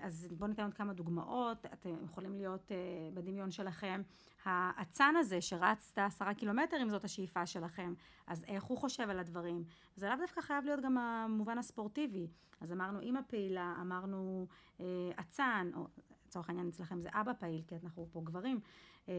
[0.00, 1.66] אז בואו ניתן עוד כמה דוגמאות.
[1.66, 2.76] אתם יכולים להיות אה,
[3.14, 4.02] בדמיון שלכם.
[4.44, 7.94] האצן הזה שרצת עשרה קילומטר, אם זאת השאיפה שלכם,
[8.26, 9.64] אז איך הוא חושב על הדברים?
[9.96, 12.26] זה לאו דווקא חייב להיות גם המובן הספורטיבי.
[12.60, 14.46] אז אמרנו אימא פעילה, אמרנו
[14.80, 14.86] אה,
[15.20, 15.86] אצן, או
[16.26, 18.60] לצורך העניין אצלכם זה אבא פעיל, כי אנחנו פה גברים.
[19.08, 19.14] אה,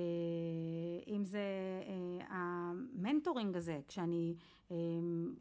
[1.07, 1.39] אם זה
[1.87, 4.35] אה, המנטורינג הזה, כשאני
[4.71, 4.75] אה,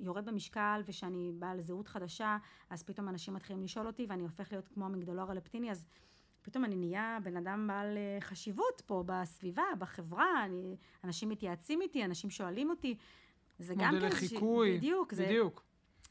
[0.00, 2.36] יורד במשקל ושאני באה לזהות חדשה,
[2.70, 5.86] אז פתאום אנשים מתחילים לשאול אותי ואני הופך להיות כמו המגדלור הלפטיני, אז
[6.42, 12.30] פתאום אני נהיה בן אדם בעל חשיבות פה בסביבה, בחברה, אני, אנשים מתייעצים איתי, אנשים
[12.30, 12.96] שואלים אותי.
[13.58, 14.76] זה גם מודל כן איזושהי- לחיקוי.
[14.76, 15.62] בדיוק, זה בדיוק.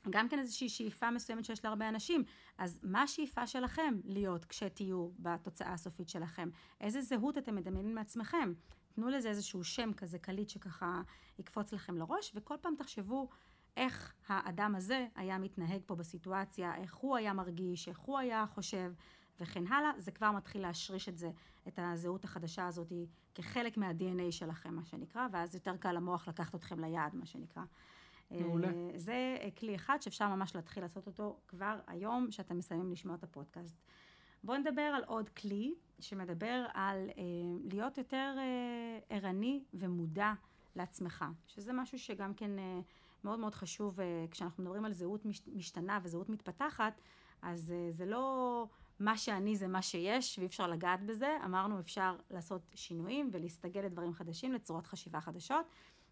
[0.09, 2.23] גם כן איזושהי שאיפה מסוימת שיש להרבה אנשים.
[2.57, 6.49] אז מה השאיפה שלכם להיות כשתהיו בתוצאה הסופית שלכם?
[6.81, 8.53] איזה זהות אתם מדמיינים מעצמכם?
[8.95, 11.01] תנו לזה איזשהו שם כזה קליט שככה
[11.39, 13.29] יקפוץ לכם לראש, וכל פעם תחשבו
[13.77, 18.91] איך האדם הזה היה מתנהג פה בסיטואציה, איך הוא היה מרגיש, איך הוא היה חושב,
[19.39, 19.91] וכן הלאה.
[19.97, 21.31] זה כבר מתחיל להשריש את זה,
[21.67, 22.91] את הזהות החדשה הזאת,
[23.35, 27.63] כחלק מה-DNA שלכם, מה שנקרא, ואז יותר קל למוח לקחת אתכם ליעד, מה שנקרא.
[28.31, 28.67] מעולה.
[28.67, 33.15] אה, זה אה, כלי אחד שאפשר ממש להתחיל לעשות אותו כבר היום, שאתם מסיימים לשמוע
[33.15, 33.75] את הפודקאסט.
[34.43, 37.23] בואו נדבר על עוד כלי שמדבר על אה,
[37.71, 40.33] להיות יותר אה, ערני ומודע
[40.75, 42.79] לעצמך, שזה משהו שגם כן אה,
[43.23, 47.01] מאוד מאוד חשוב אה, כשאנחנו מדברים על זהות מש, משתנה וזהות מתפתחת,
[47.41, 48.65] אז אה, זה לא
[48.99, 54.13] מה שאני זה מה שיש ואי אפשר לגעת בזה, אמרנו אפשר לעשות שינויים ולהסתגל לדברים
[54.13, 55.65] חדשים, לצורות חשיבה חדשות,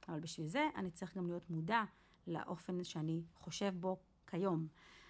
[0.08, 1.84] אבל בשביל זה אני צריך גם להיות מודע
[2.28, 4.68] לאופן שאני חושב בו כיום.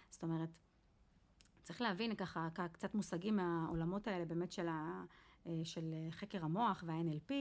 [0.09, 0.49] זאת אומרת,
[1.63, 5.03] צריך להבין ככה קצת מושגים מהעולמות האלה באמת של, ה,
[5.47, 7.33] אה, של חקר המוח וה-NLP.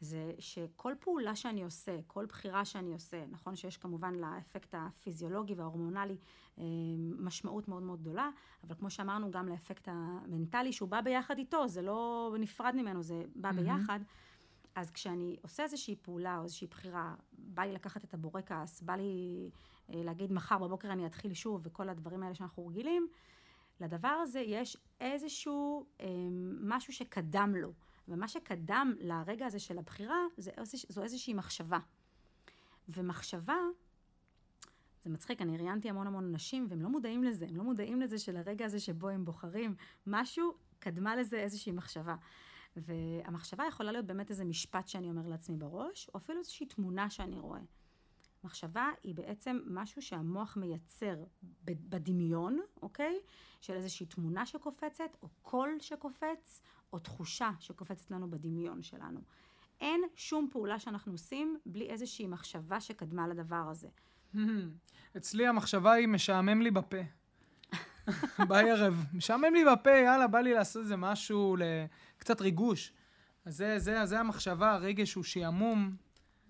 [0.00, 6.16] זה שכל פעולה שאני עושה, כל בחירה שאני עושה, נכון שיש כמובן לאפקט הפיזיולוגי וההורמונלי
[6.58, 6.64] אה,
[7.18, 8.30] משמעות מאוד מאוד גדולה,
[8.64, 13.22] אבל כמו שאמרנו גם לאפקט המנטלי שהוא בא ביחד איתו, זה לא נפרד ממנו, זה
[13.36, 13.52] בא mm-hmm.
[13.52, 14.00] ביחד.
[14.74, 19.50] אז כשאני עושה איזושהי פעולה או איזושהי בחירה, בא לי לקחת את הבורקס, בא לי
[19.90, 23.08] אה, להגיד מחר בבוקר אני אתחיל שוב וכל הדברים האלה שאנחנו רגילים,
[23.80, 26.06] לדבר הזה יש איזשהו אה,
[26.60, 27.72] משהו שקדם לו.
[28.08, 30.50] ומה שקדם לרגע הזה של הבחירה, זה,
[30.88, 31.78] זו איזושהי מחשבה.
[32.88, 33.56] ומחשבה,
[35.04, 38.18] זה מצחיק, אני ראיינתי המון המון אנשים, והם לא מודעים לזה, הם לא מודעים לזה
[38.18, 39.74] של הרגע הזה שבו הם בוחרים
[40.06, 42.16] משהו, קדמה לזה איזושהי מחשבה.
[42.76, 47.38] והמחשבה יכולה להיות באמת איזה משפט שאני אומר לעצמי בראש, או אפילו איזושהי תמונה שאני
[47.38, 47.60] רואה.
[48.44, 51.24] מחשבה היא בעצם משהו שהמוח מייצר
[51.64, 53.18] בדמיון, אוקיי?
[53.60, 59.20] של איזושהי תמונה שקופצת, או קול שקופץ, או תחושה שקופצת לנו בדמיון שלנו.
[59.80, 63.88] אין שום פעולה שאנחנו עושים בלי איזושהי מחשבה שקדמה לדבר הזה.
[65.16, 67.19] אצלי המחשבה היא משעמם לי בפה.
[68.48, 69.04] בערב.
[69.14, 71.56] משעמם לי בפה, יאללה, בא לי לעשות איזה משהו,
[72.18, 72.92] קצת ריגוש.
[73.44, 75.96] אז זה, זה, זה המחשבה, הרגש הוא שעמום.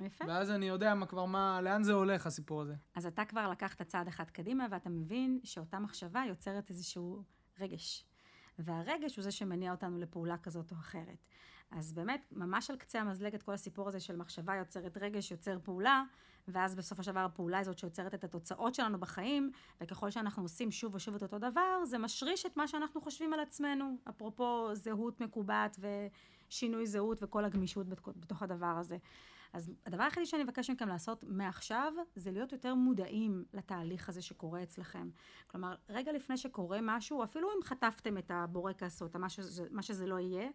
[0.00, 0.24] יפה.
[0.28, 2.74] ואז אני יודע מה כבר, מה, לאן זה הולך, הסיפור הזה.
[2.94, 7.22] אז אתה כבר לקחת צעד אחד קדימה, ואתה מבין שאותה מחשבה יוצרת איזשהו
[7.60, 8.04] רגש.
[8.58, 11.26] והרגש הוא זה שמניע אותנו לפעולה כזאת או אחרת.
[11.70, 15.58] אז באמת, ממש על קצה המזלג את כל הסיפור הזה של מחשבה יוצרת רגש, יוצר
[15.62, 16.02] פעולה,
[16.48, 20.94] ואז בסופו של דבר הפעולה הזאת שיוצרת את התוצאות שלנו בחיים, וככל שאנחנו עושים שוב
[20.94, 23.96] ושוב את אותו דבר, זה משריש את מה שאנחנו חושבים על עצמנו.
[24.08, 25.76] אפרופו זהות מקובעת
[26.48, 28.96] ושינוי זהות וכל הגמישות בתוך הדבר הזה.
[29.52, 34.62] אז הדבר היחידי שאני מבקש מכם לעשות מעכשיו, זה להיות יותר מודעים לתהליך הזה שקורה
[34.62, 35.10] אצלכם.
[35.46, 39.82] כלומר, רגע לפני שקורה משהו, אפילו אם חטפתם את הבורקס או את מה שזה, מה
[39.82, 40.48] שזה לא יהיה,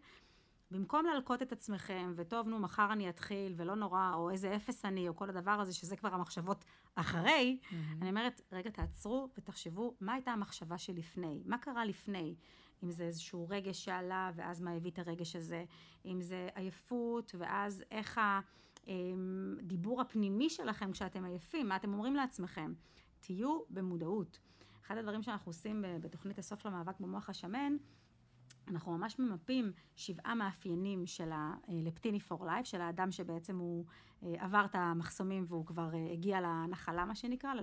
[0.76, 5.08] במקום להלקות את עצמכם, וטוב, נו, מחר אני אתחיל, ולא נורא, או איזה אפס אני,
[5.08, 7.76] או כל הדבר הזה, שזה כבר המחשבות אחרי, mm-hmm.
[8.02, 11.42] אני אומרת, רגע, תעצרו ותחשבו, מה הייתה המחשבה שלפני?
[11.46, 12.36] מה קרה לפני?
[12.84, 15.66] אם זה איזשהו רגש שעלה, ואז מה הביא את הרגש הזה?
[16.06, 18.22] אם זה עייפות, ואז איך
[18.88, 22.74] הדיבור הפנימי שלכם כשאתם עייפים, מה אתם אומרים לעצמכם?
[23.20, 24.40] תהיו במודעות.
[24.86, 27.78] אחד הדברים שאנחנו עושים בתוכנית הסוף למאבק במוח השמן,
[28.68, 33.86] אנחנו ממש ממפים שבעה מאפיינים של הלפטיני פור לייף, של האדם שבעצם הוא
[34.24, 37.54] אה, עבר את המחסומים והוא כבר אה, הגיע לנחלה, מה שנקרא,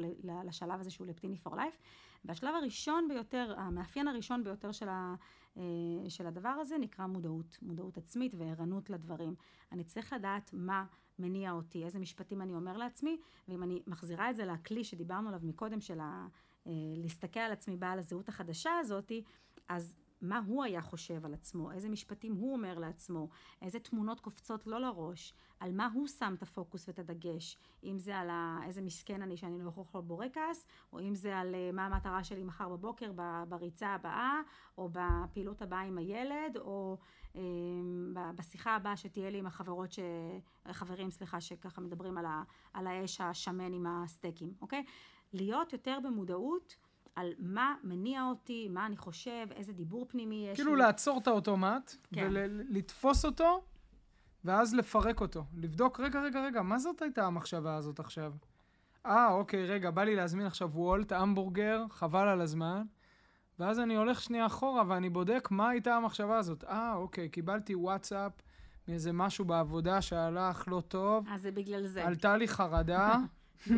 [0.44, 1.78] לשלב הזה שהוא לפטיני פור לייף.
[2.24, 5.14] והשלב הראשון ביותר, המאפיין הראשון ביותר של, ה,
[5.56, 5.62] אה,
[6.08, 9.34] של הדבר הזה נקרא מודעות, מודעות עצמית וערנות לדברים.
[9.72, 10.84] אני צריך לדעת מה
[11.18, 13.16] מניע אותי, איזה משפטים אני אומר לעצמי,
[13.48, 16.26] ואם אני מחזירה את זה לכלי שדיברנו עליו מקודם, של ה,
[16.96, 19.22] להסתכל על עצמי בעל הזהות החדשה הזאתי,
[19.68, 23.28] אז מה הוא היה חושב על עצמו, איזה משפטים הוא אומר לעצמו,
[23.62, 28.16] איזה תמונות קופצות לו לראש, על מה הוא שם את הפוקוס ואת הדגש, אם זה
[28.16, 31.72] על ה, איזה מסכן אני שאני לא יכול לאכול בורקס, או אם זה על אה,
[31.72, 33.12] מה המטרה שלי מחר בבוקר
[33.48, 34.40] בריצה הבאה,
[34.78, 36.98] או בפעילות הבאה עם הילד, או
[37.36, 37.40] אה,
[38.36, 39.98] בשיחה הבאה שתהיה לי עם החברות, ש...
[40.70, 44.84] חברים, סליחה, שככה מדברים על, ה, על האש השמן עם הסטייקים, אוקיי?
[45.32, 46.76] להיות יותר במודעות.
[47.16, 50.76] על מה מניע אותי, מה אני חושב, איזה דיבור פנימי יש כאילו לי.
[50.76, 52.28] כאילו לעצור את האוטומט, כן.
[52.32, 53.62] ולתפוס אותו,
[54.44, 55.44] ואז לפרק אותו.
[55.54, 58.32] לבדוק, רגע, רגע, רגע, מה זאת הייתה המחשבה הזאת עכשיו?
[59.06, 62.82] אה, אוקיי, רגע, בא לי להזמין עכשיו וולט, המבורגר, חבל על הזמן.
[63.58, 66.64] ואז אני הולך שנייה אחורה ואני בודק מה הייתה המחשבה הזאת.
[66.64, 68.32] אה, אוקיי, קיבלתי וואטסאפ
[68.88, 71.26] מאיזה משהו בעבודה שהלך לא טוב.
[71.30, 72.06] אז זה בגלל זה.
[72.06, 73.16] עלתה לי חרדה.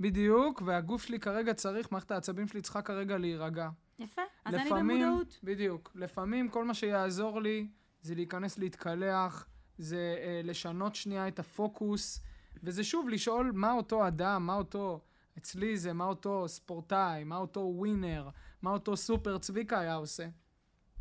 [0.00, 3.68] בדיוק, והגוף שלי כרגע צריך, מערכת העצבים שלי צריכה כרגע להירגע.
[3.98, 5.38] יפה, אז לפעמים, אני במודעות.
[5.44, 5.92] בדיוק.
[5.94, 7.66] לפעמים כל מה שיעזור לי
[8.02, 9.46] זה להיכנס להתקלח,
[9.78, 12.20] זה אה, לשנות שנייה את הפוקוס,
[12.62, 15.00] וזה שוב לשאול מה אותו אדם, מה אותו...
[15.38, 18.28] אצלי זה מה אותו ספורטאי, מה אותו ווינר,
[18.62, 20.28] מה אותו סופר צביקה היה עושה.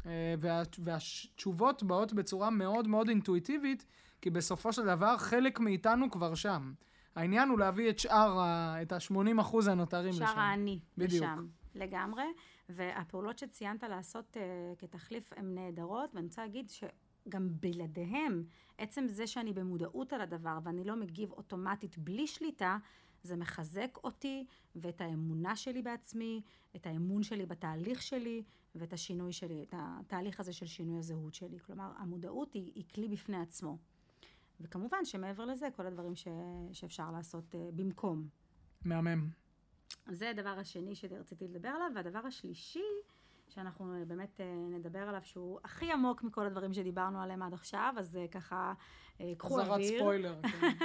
[0.06, 3.86] אה, וה, והתשובות באות בצורה מאוד מאוד אינטואיטיבית,
[4.22, 6.74] כי בסופו של דבר חלק מאיתנו כבר שם.
[7.20, 8.76] העניין הוא להביא את שאר, ה...
[8.82, 10.26] את ה-80 אחוז הנותרים לשם.
[10.26, 11.24] שאר האני בדיוק.
[11.24, 12.24] לשם, לגמרי.
[12.70, 18.44] והפעולות שציינת לעשות uh, כתחליף הן נהדרות, ואני רוצה להגיד שגם בלעדיהם,
[18.78, 22.78] עצם זה שאני במודעות על הדבר ואני לא מגיב אוטומטית בלי שליטה,
[23.24, 26.42] זה מחזק אותי ואת האמונה שלי בעצמי,
[26.76, 28.44] את האמון שלי בתהליך שלי
[28.76, 31.60] ואת השינוי שלי, את התהליך הזה של שינוי הזהות שלי.
[31.60, 33.78] כלומר, המודעות היא, היא כלי בפני עצמו.
[34.60, 36.28] וכמובן שמעבר לזה, כל הדברים ש...
[36.74, 38.28] שאפשר לעשות uh, במקום.
[38.86, 39.30] מהמם.
[40.08, 42.84] זה הדבר השני שרציתי לדבר עליו, והדבר השלישי,
[43.50, 48.74] שאנחנו באמת נדבר עליו, שהוא הכי עמוק מכל הדברים שדיברנו עליהם עד עכשיו, אז ככה,
[49.38, 49.64] קחו אוויר.
[49.64, 50.40] חזרת ספוילר.
[50.42, 50.76] כן.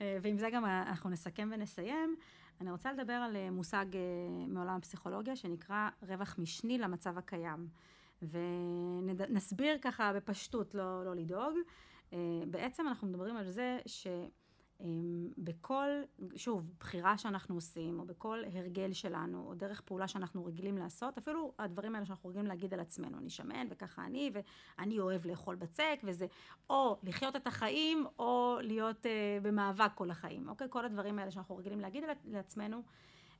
[0.22, 2.16] ועם זה גם אנחנו נסכם ונסיים.
[2.60, 3.86] אני רוצה לדבר על מושג
[4.48, 7.68] מעולם הפסיכולוגיה שנקרא רווח משני למצב הקיים.
[8.22, 11.56] ונסביר ככה בפשטות, לא, לא לדאוג.
[12.50, 14.06] בעצם אנחנו מדברים על זה ש...
[14.80, 15.88] אמ, בכל,
[16.36, 21.52] שוב, בחירה שאנחנו עושים, או בכל הרגל שלנו, או דרך פעולה שאנחנו רגילים לעשות, אפילו
[21.58, 24.30] הדברים האלה שאנחנו רגילים להגיד על עצמנו, אני שמן וככה אני,
[24.78, 26.26] ואני אוהב לאכול בצק, וזה
[26.70, 29.08] או לחיות את החיים, או להיות uh,
[29.42, 30.66] במאבק כל החיים, אוקיי?
[30.70, 32.82] כל הדברים האלה שאנחנו רגילים להגיד לעצמנו,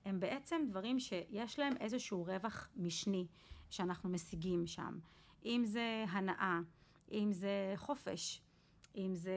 [0.04, 3.26] הם בעצם דברים שיש להם איזשהו רווח משני
[3.70, 4.98] שאנחנו משיגים שם.
[5.44, 6.60] אם זה הנאה,
[7.12, 8.42] אם זה חופש,
[8.96, 9.32] אם זה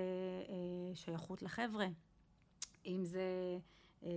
[0.49, 1.87] אה, שייכות לחבר'ה,
[2.85, 3.57] אם זה
[4.03, 4.09] אה,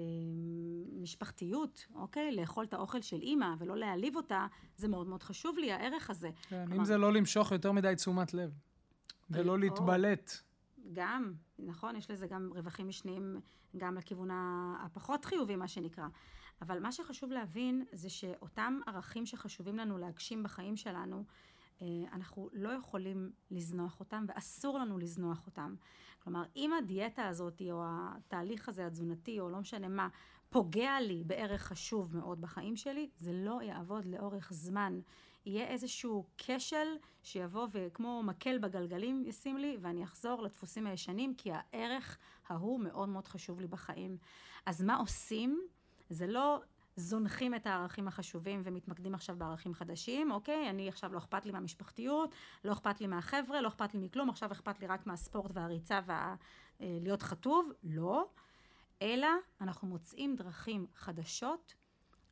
[1.00, 2.36] משפחתיות, אוקיי?
[2.36, 6.30] לאכול את האוכל של אימא ולא להעליב אותה, זה מאוד מאוד חשוב לי, הערך הזה.
[6.48, 8.50] כן, כלומר, אם זה לא למשוך יותר מדי תשומת לב,
[9.30, 10.32] ולא או, להתבלט.
[10.92, 13.40] גם, נכון, יש לזה גם רווחים משניים,
[13.76, 14.28] גם לכיוון
[14.84, 16.06] הפחות חיובי, מה שנקרא.
[16.62, 21.22] אבל מה שחשוב להבין זה שאותם ערכים שחשובים לנו להגשים בחיים שלנו, אה,
[22.12, 25.74] אנחנו לא יכולים לזנוח אותם ואסור לנו לזנוח אותם.
[26.22, 30.08] כלומר, אם הדיאטה הזאת או התהליך הזה התזונתי או לא משנה מה
[30.50, 35.00] פוגע לי בערך חשוב מאוד בחיים שלי, זה לא יעבוד לאורך זמן.
[35.46, 42.18] יהיה איזשהו כשל שיבוא וכמו מקל בגלגלים ישים לי ואני אחזור לדפוסים הישנים כי הערך
[42.48, 44.16] ההוא מאוד מאוד חשוב לי בחיים.
[44.66, 45.60] אז מה עושים?
[46.08, 46.60] זה לא
[47.00, 50.70] זונחים את הערכים החשובים ומתמקדים עכשיו בערכים חדשים, אוקיי?
[50.70, 52.34] אני עכשיו לא אכפת לי מהמשפחתיות,
[52.64, 56.00] לא אכפת לי מהחבר'ה, לא אכפת לי מכלום, עכשיו אכפת לי רק מהספורט והריצה
[56.80, 58.28] ולהיות חטוב, לא.
[59.02, 59.28] אלא
[59.60, 61.74] אנחנו מוצאים דרכים חדשות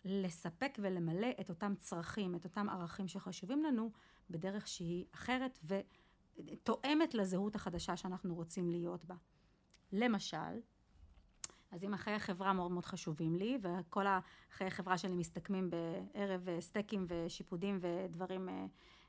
[0.04, 3.92] לספק ולמלא את אותם צרכים, את אותם ערכים שחשובים לנו,
[4.31, 5.59] בדרך שהיא אחרת
[6.38, 9.14] ותואמת לזהות החדשה שאנחנו רוצים להיות בה.
[9.92, 10.61] למשל,
[11.70, 16.61] אז אם החיי חברה מאוד מאוד חשובים לי, וכל החיי חברה שלי מסתכמים בערב אה,
[16.61, 18.66] סטייקים ושיפודים ודברים, אה,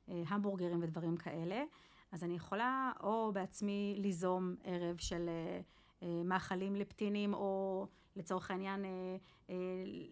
[0.10, 1.64] אה, המבורגרים ודברים כאלה,
[2.12, 5.30] אז אני יכולה או בעצמי ליזום ערב של
[6.02, 8.90] מאכלים לפטינים, או לצורך העניין אה,
[9.50, 9.56] אה,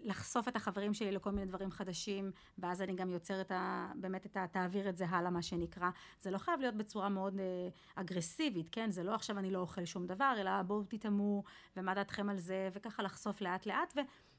[0.03, 4.37] לחשוף את החברים שלי לכל מיני דברים חדשים, ואז אני גם יוצרת ה, באמת את
[4.37, 4.45] ה...
[4.51, 5.89] תעביר את זה הלאה, מה שנקרא.
[6.21, 8.91] זה לא חייב להיות בצורה מאוד אה, אגרסיבית, כן?
[8.91, 11.43] זה לא עכשיו אני לא אוכל שום דבר, אלא בואו תטעמו,
[11.77, 13.93] ומה דעתכם על זה, וככה לחשוף לאט לאט,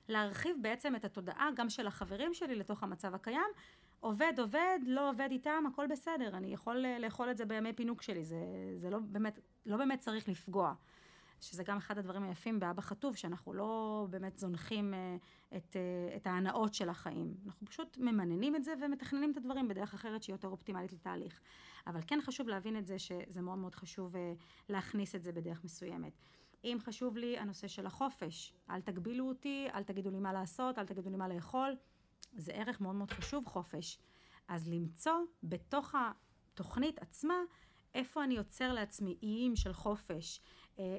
[0.09, 3.51] ולהרחיב בעצם את התודעה גם של החברים שלי לתוך המצב הקיים.
[4.01, 8.25] עובד, עובד, לא עובד איתם, הכל בסדר, אני יכול לאכול את זה בימי פינוק שלי,
[8.25, 8.37] זה,
[8.77, 10.75] זה לא באמת, לא באמת צריך לפגוע.
[11.41, 15.17] שזה גם אחד הדברים היפים באבא חטוב, שאנחנו לא באמת זונחים אה,
[15.57, 17.35] את, אה, את ההנאות של החיים.
[17.47, 21.41] אנחנו פשוט ממננים את זה ומתכננים את הדברים בדרך אחרת שהיא יותר אופטימלית לתהליך.
[21.87, 24.33] אבל כן חשוב להבין את זה שזה מאוד מאוד חשוב אה,
[24.69, 26.13] להכניס את זה בדרך מסוימת.
[26.65, 30.87] אם חשוב לי הנושא של החופש, אל תגבילו אותי, אל תגידו לי מה לעשות, אל
[30.87, 31.77] תגידו לי מה לאכול,
[32.33, 33.99] זה ערך מאוד מאוד חשוב חופש.
[34.49, 37.35] אז למצוא בתוך התוכנית עצמה
[37.95, 40.41] איפה אני יוצר לעצמי איים של חופש,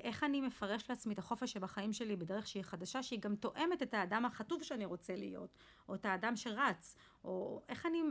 [0.03, 3.93] איך אני מפרש לעצמי את החופש שבחיים שלי בדרך שהיא חדשה, שהיא גם תואמת את
[3.93, 5.57] האדם החטוב שאני רוצה להיות,
[5.89, 8.01] או את האדם שרץ, או איך אני,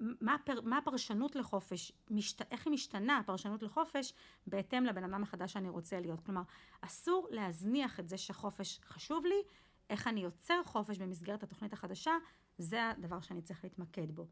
[0.00, 4.12] מה, הפר, מה הפרשנות לחופש, משת, איך היא משתנה הפרשנות לחופש
[4.46, 6.20] בהתאם לבן אדם החדש שאני רוצה להיות.
[6.20, 6.42] כלומר,
[6.80, 9.42] אסור להזניח את זה שחופש חשוב לי,
[9.90, 12.12] איך אני יוצר חופש במסגרת התוכנית החדשה,
[12.58, 14.26] זה הדבר שאני צריך להתמקד בו.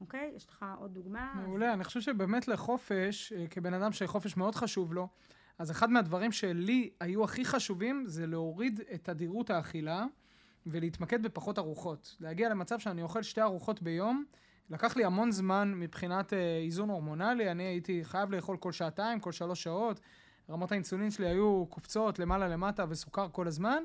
[0.00, 0.32] אוקיי?
[0.36, 1.32] יש לך עוד דוגמה?
[1.34, 1.74] מעולה, אז...
[1.74, 5.08] אני חושב שבאמת לחופש, אה, כבן אדם שחופש מאוד חשוב לו,
[5.58, 10.04] אז אחד מהדברים שלי היו הכי חשובים זה להוריד את תדירות האכילה
[10.66, 12.16] ולהתמקד בפחות ארוחות.
[12.20, 14.24] להגיע למצב שאני אוכל שתי ארוחות ביום.
[14.70, 19.32] לקח לי המון זמן מבחינת אה, איזון הורמונלי, אני הייתי חייב לאכול כל שעתיים, כל
[19.32, 20.00] שלוש שעות.
[20.50, 23.82] רמות האינסולין שלי היו קופצות למעלה למטה וסוכר כל הזמן.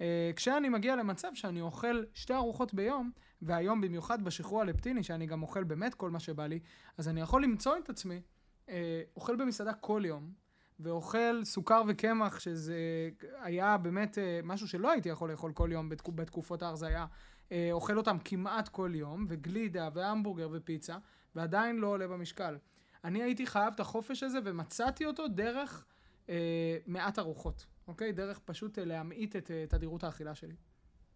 [0.00, 3.10] אה, כשאני מגיע למצב שאני אוכל שתי ארוחות ביום,
[3.42, 6.60] והיום במיוחד בשחרור הלפטיני, שאני גם אוכל באמת כל מה שבא לי,
[6.98, 8.20] אז אני יכול למצוא את עצמי
[8.68, 10.41] אה, אוכל במסעדה כל יום,
[10.82, 16.14] ואוכל סוכר וקמח, שזה היה באמת אה, משהו שלא הייתי יכול לאכול כל יום בתקופ,
[16.14, 17.06] בתקופות ההרזייה.
[17.52, 20.96] אה, אוכל אותם כמעט כל יום, וגלידה והמבורגר ופיצה,
[21.34, 22.58] ועדיין לא עולה במשקל.
[23.04, 25.86] אני הייתי חייב את החופש הזה, ומצאתי אותו דרך
[26.28, 28.12] אה, מעט ארוחות, אוקיי?
[28.12, 30.54] דרך פשוט אה, להמעיט את תדירות האכילה שלי.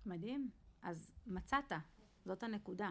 [0.07, 0.51] מדהים.
[0.83, 1.73] אז מצאת,
[2.25, 2.91] זאת הנקודה.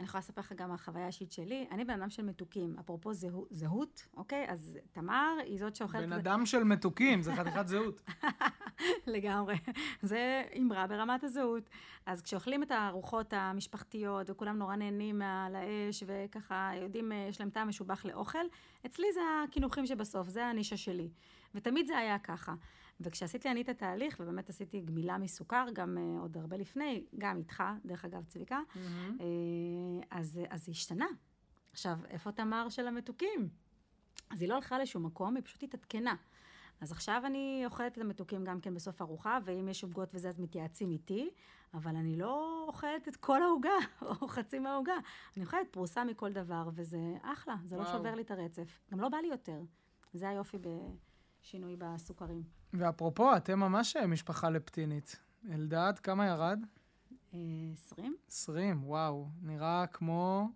[0.00, 1.66] אני יכולה לספר לך גם החוויה האישית שלי.
[1.70, 2.76] אני בן אדם של מתוקים.
[2.80, 4.46] אפרופו זהו, זהות, אוקיי?
[4.48, 6.02] אז תמר היא זאת שאוכלת...
[6.02, 8.02] בן אדם של מתוקים, זה חתיכת זהות.
[9.14, 9.54] לגמרי.
[10.02, 11.70] זה אמרה ברמת הזהות.
[12.06, 17.68] אז כשאוכלים את הארוחות המשפחתיות, וכולם נורא נהנים על האש, וככה יודעים, יש להם טעם
[17.68, 18.44] משובח לאוכל,
[18.86, 21.08] אצלי זה הקינוחים שבסוף, זה הנישה שלי.
[21.54, 22.54] ותמיד זה היה ככה.
[23.00, 27.62] וכשעשיתי אני את התהליך, ובאמת עשיתי גמילה מסוכר, גם uh, עוד הרבה לפני, גם איתך,
[27.84, 28.78] דרך אגב, צביקה, mm-hmm.
[29.18, 31.06] uh, אז, אז זה השתנה.
[31.72, 33.48] עכשיו, איפה תמר של המתוקים?
[34.30, 36.14] אז היא לא הלכה לשום מקום, היא פשוט התעדכנה.
[36.80, 40.40] אז עכשיו אני אוכלת את המתוקים גם כן בסוף ארוחה, ואם יש עוגות וזה, אז
[40.40, 41.30] מתייעצים איתי,
[41.74, 44.96] אבל אני לא אוכלת את כל העוגה, או חצי מהעוגה.
[45.36, 47.92] אני אוכלת פרוסה מכל דבר, וזה אחלה, זה לא וואו.
[47.92, 48.80] לא שובר לי את הרצף.
[48.92, 49.62] גם לא בא לי יותר.
[50.12, 50.58] זה היופי
[51.42, 52.59] בשינוי בסוכרים.
[52.74, 55.20] ואפרופו, אתם ממש משפחה לפטינית.
[55.50, 56.64] אלדד, כמה ירד?
[57.74, 58.16] עשרים.
[58.28, 59.28] עשרים, וואו.
[59.42, 60.48] נראה כמו...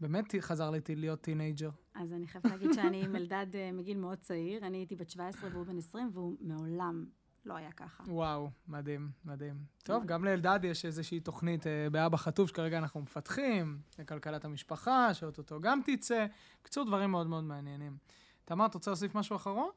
[0.00, 1.70] באמת חזר לי להיות teenager.
[1.94, 4.66] אז אני חייבת להגיד שאני עם אלדד אה, מגיל מאוד צעיר.
[4.66, 7.04] אני הייתי בת 17 והוא בן 20, והוא מעולם
[7.44, 8.04] לא היה ככה.
[8.06, 9.56] וואו, מדהים, מדהים.
[9.82, 15.60] טוב, גם לאלדד יש איזושהי תוכנית אה, באבא חטוב, שכרגע אנחנו מפתחים, לכלכלת המשפחה, שאו-טו-טו
[15.60, 16.26] גם תצא.
[16.62, 17.96] קיצור, דברים מאוד מאוד מעניינים.
[18.44, 19.70] תמר, את רוצה להוסיף משהו אחרון?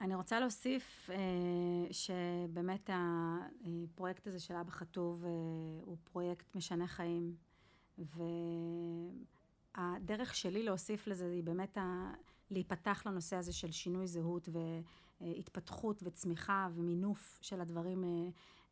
[0.00, 1.16] אני רוצה להוסיף אה,
[1.90, 5.30] שבאמת הפרויקט הזה של אבא חטוב אה,
[5.84, 7.36] הוא פרויקט משנה חיים,
[9.76, 12.12] והדרך שלי להוסיף לזה היא באמת ה...
[12.50, 14.48] להיפתח לנושא הזה של שינוי זהות
[15.20, 18.08] והתפתחות וצמיחה ומינוף של הדברים אה,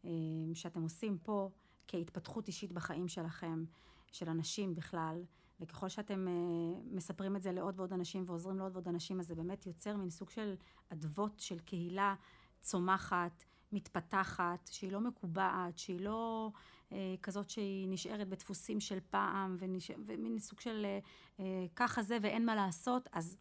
[0.05, 0.11] אה,
[0.55, 1.51] שאתם עושים פה
[1.89, 3.64] כהתפתחות אישית בחיים שלכם,
[4.12, 5.22] של אנשים בכלל.
[5.61, 9.34] וככל שאתם uh, מספרים את זה לעוד ועוד אנשים ועוזרים לעוד ועוד אנשים, אז זה
[9.34, 10.54] באמת יוצר מין סוג של
[10.88, 12.14] אדוות של קהילה
[12.61, 16.50] צומחת, מתפתחת, שהיא לא מקובעת, שהיא לא
[16.90, 16.92] uh,
[17.22, 19.90] כזאת שהיא נשארת בדפוסים של פעם, ונש...
[20.07, 21.42] ומין סוג של uh, uh,
[21.76, 23.36] ככה זה ואין מה לעשות, אז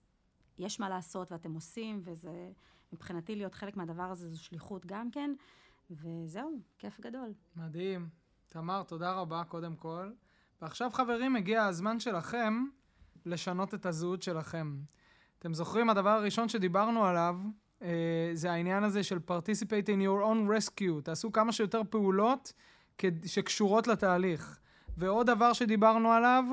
[0.57, 2.51] יש מה לעשות ואתם עושים, וזה
[2.93, 5.33] מבחינתי להיות חלק מהדבר הזה זו שליחות גם כן,
[5.89, 7.33] וזהו, כיף גדול.
[7.55, 8.09] מדהים.
[8.47, 10.11] תמר, תודה רבה קודם כל.
[10.61, 12.65] ועכשיו חברים, הגיע הזמן שלכם
[13.25, 14.77] לשנות את הזהות שלכם.
[15.39, 17.35] אתם זוכרים, הדבר הראשון שדיברנו עליו,
[17.81, 21.01] אה, זה העניין הזה של participate in your own rescue.
[21.03, 22.53] תעשו כמה שיותר פעולות
[23.25, 24.59] שקשורות לתהליך.
[24.97, 26.43] ועוד דבר שדיברנו עליו,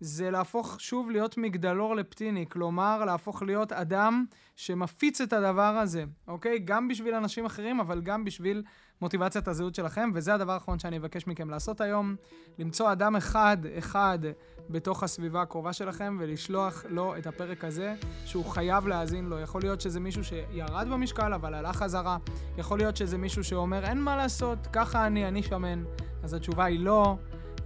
[0.00, 4.24] זה להפוך שוב להיות מגדלור לפטיני, כלומר להפוך להיות אדם
[4.56, 6.58] שמפיץ את הדבר הזה, אוקיי?
[6.58, 8.62] גם בשביל אנשים אחרים, אבל גם בשביל
[9.00, 12.16] מוטיבציית הזהות שלכם, וזה הדבר האחרון שאני אבקש מכם לעשות היום,
[12.58, 14.18] למצוא אדם אחד, אחד,
[14.70, 17.94] בתוך הסביבה הקרובה שלכם, ולשלוח לו את הפרק הזה,
[18.24, 19.38] שהוא חייב להאזין לו.
[19.38, 22.16] יכול להיות שזה מישהו שירד במשקל, אבל הלך חזרה.
[22.58, 25.84] יכול להיות שזה מישהו שאומר, אין מה לעשות, ככה אני, אני שמן.
[26.22, 27.16] אז התשובה היא לא.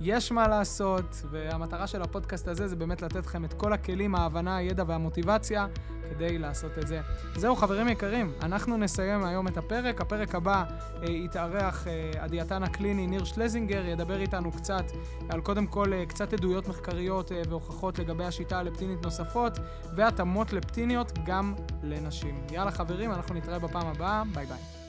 [0.00, 4.56] יש מה לעשות, והמטרה של הפודקאסט הזה זה באמת לתת לכם את כל הכלים, ההבנה,
[4.56, 5.66] הידע והמוטיבציה
[6.10, 7.00] כדי לעשות את זה.
[7.34, 10.00] זהו, חברים יקרים, אנחנו נסיים היום את הפרק.
[10.00, 10.64] הפרק הבא
[11.02, 14.84] אה, יתארח אה, הדיאטן הקליני ניר שלזינגר, ידבר איתנו קצת
[15.28, 19.58] על קודם כל אה, קצת עדויות מחקריות אה, והוכחות לגבי השיטה הלפטינית נוספות,
[19.94, 22.46] והתאמות לפטיניות גם לנשים.
[22.52, 24.79] יאללה חברים, אנחנו נתראה בפעם הבאה, ביי ביי.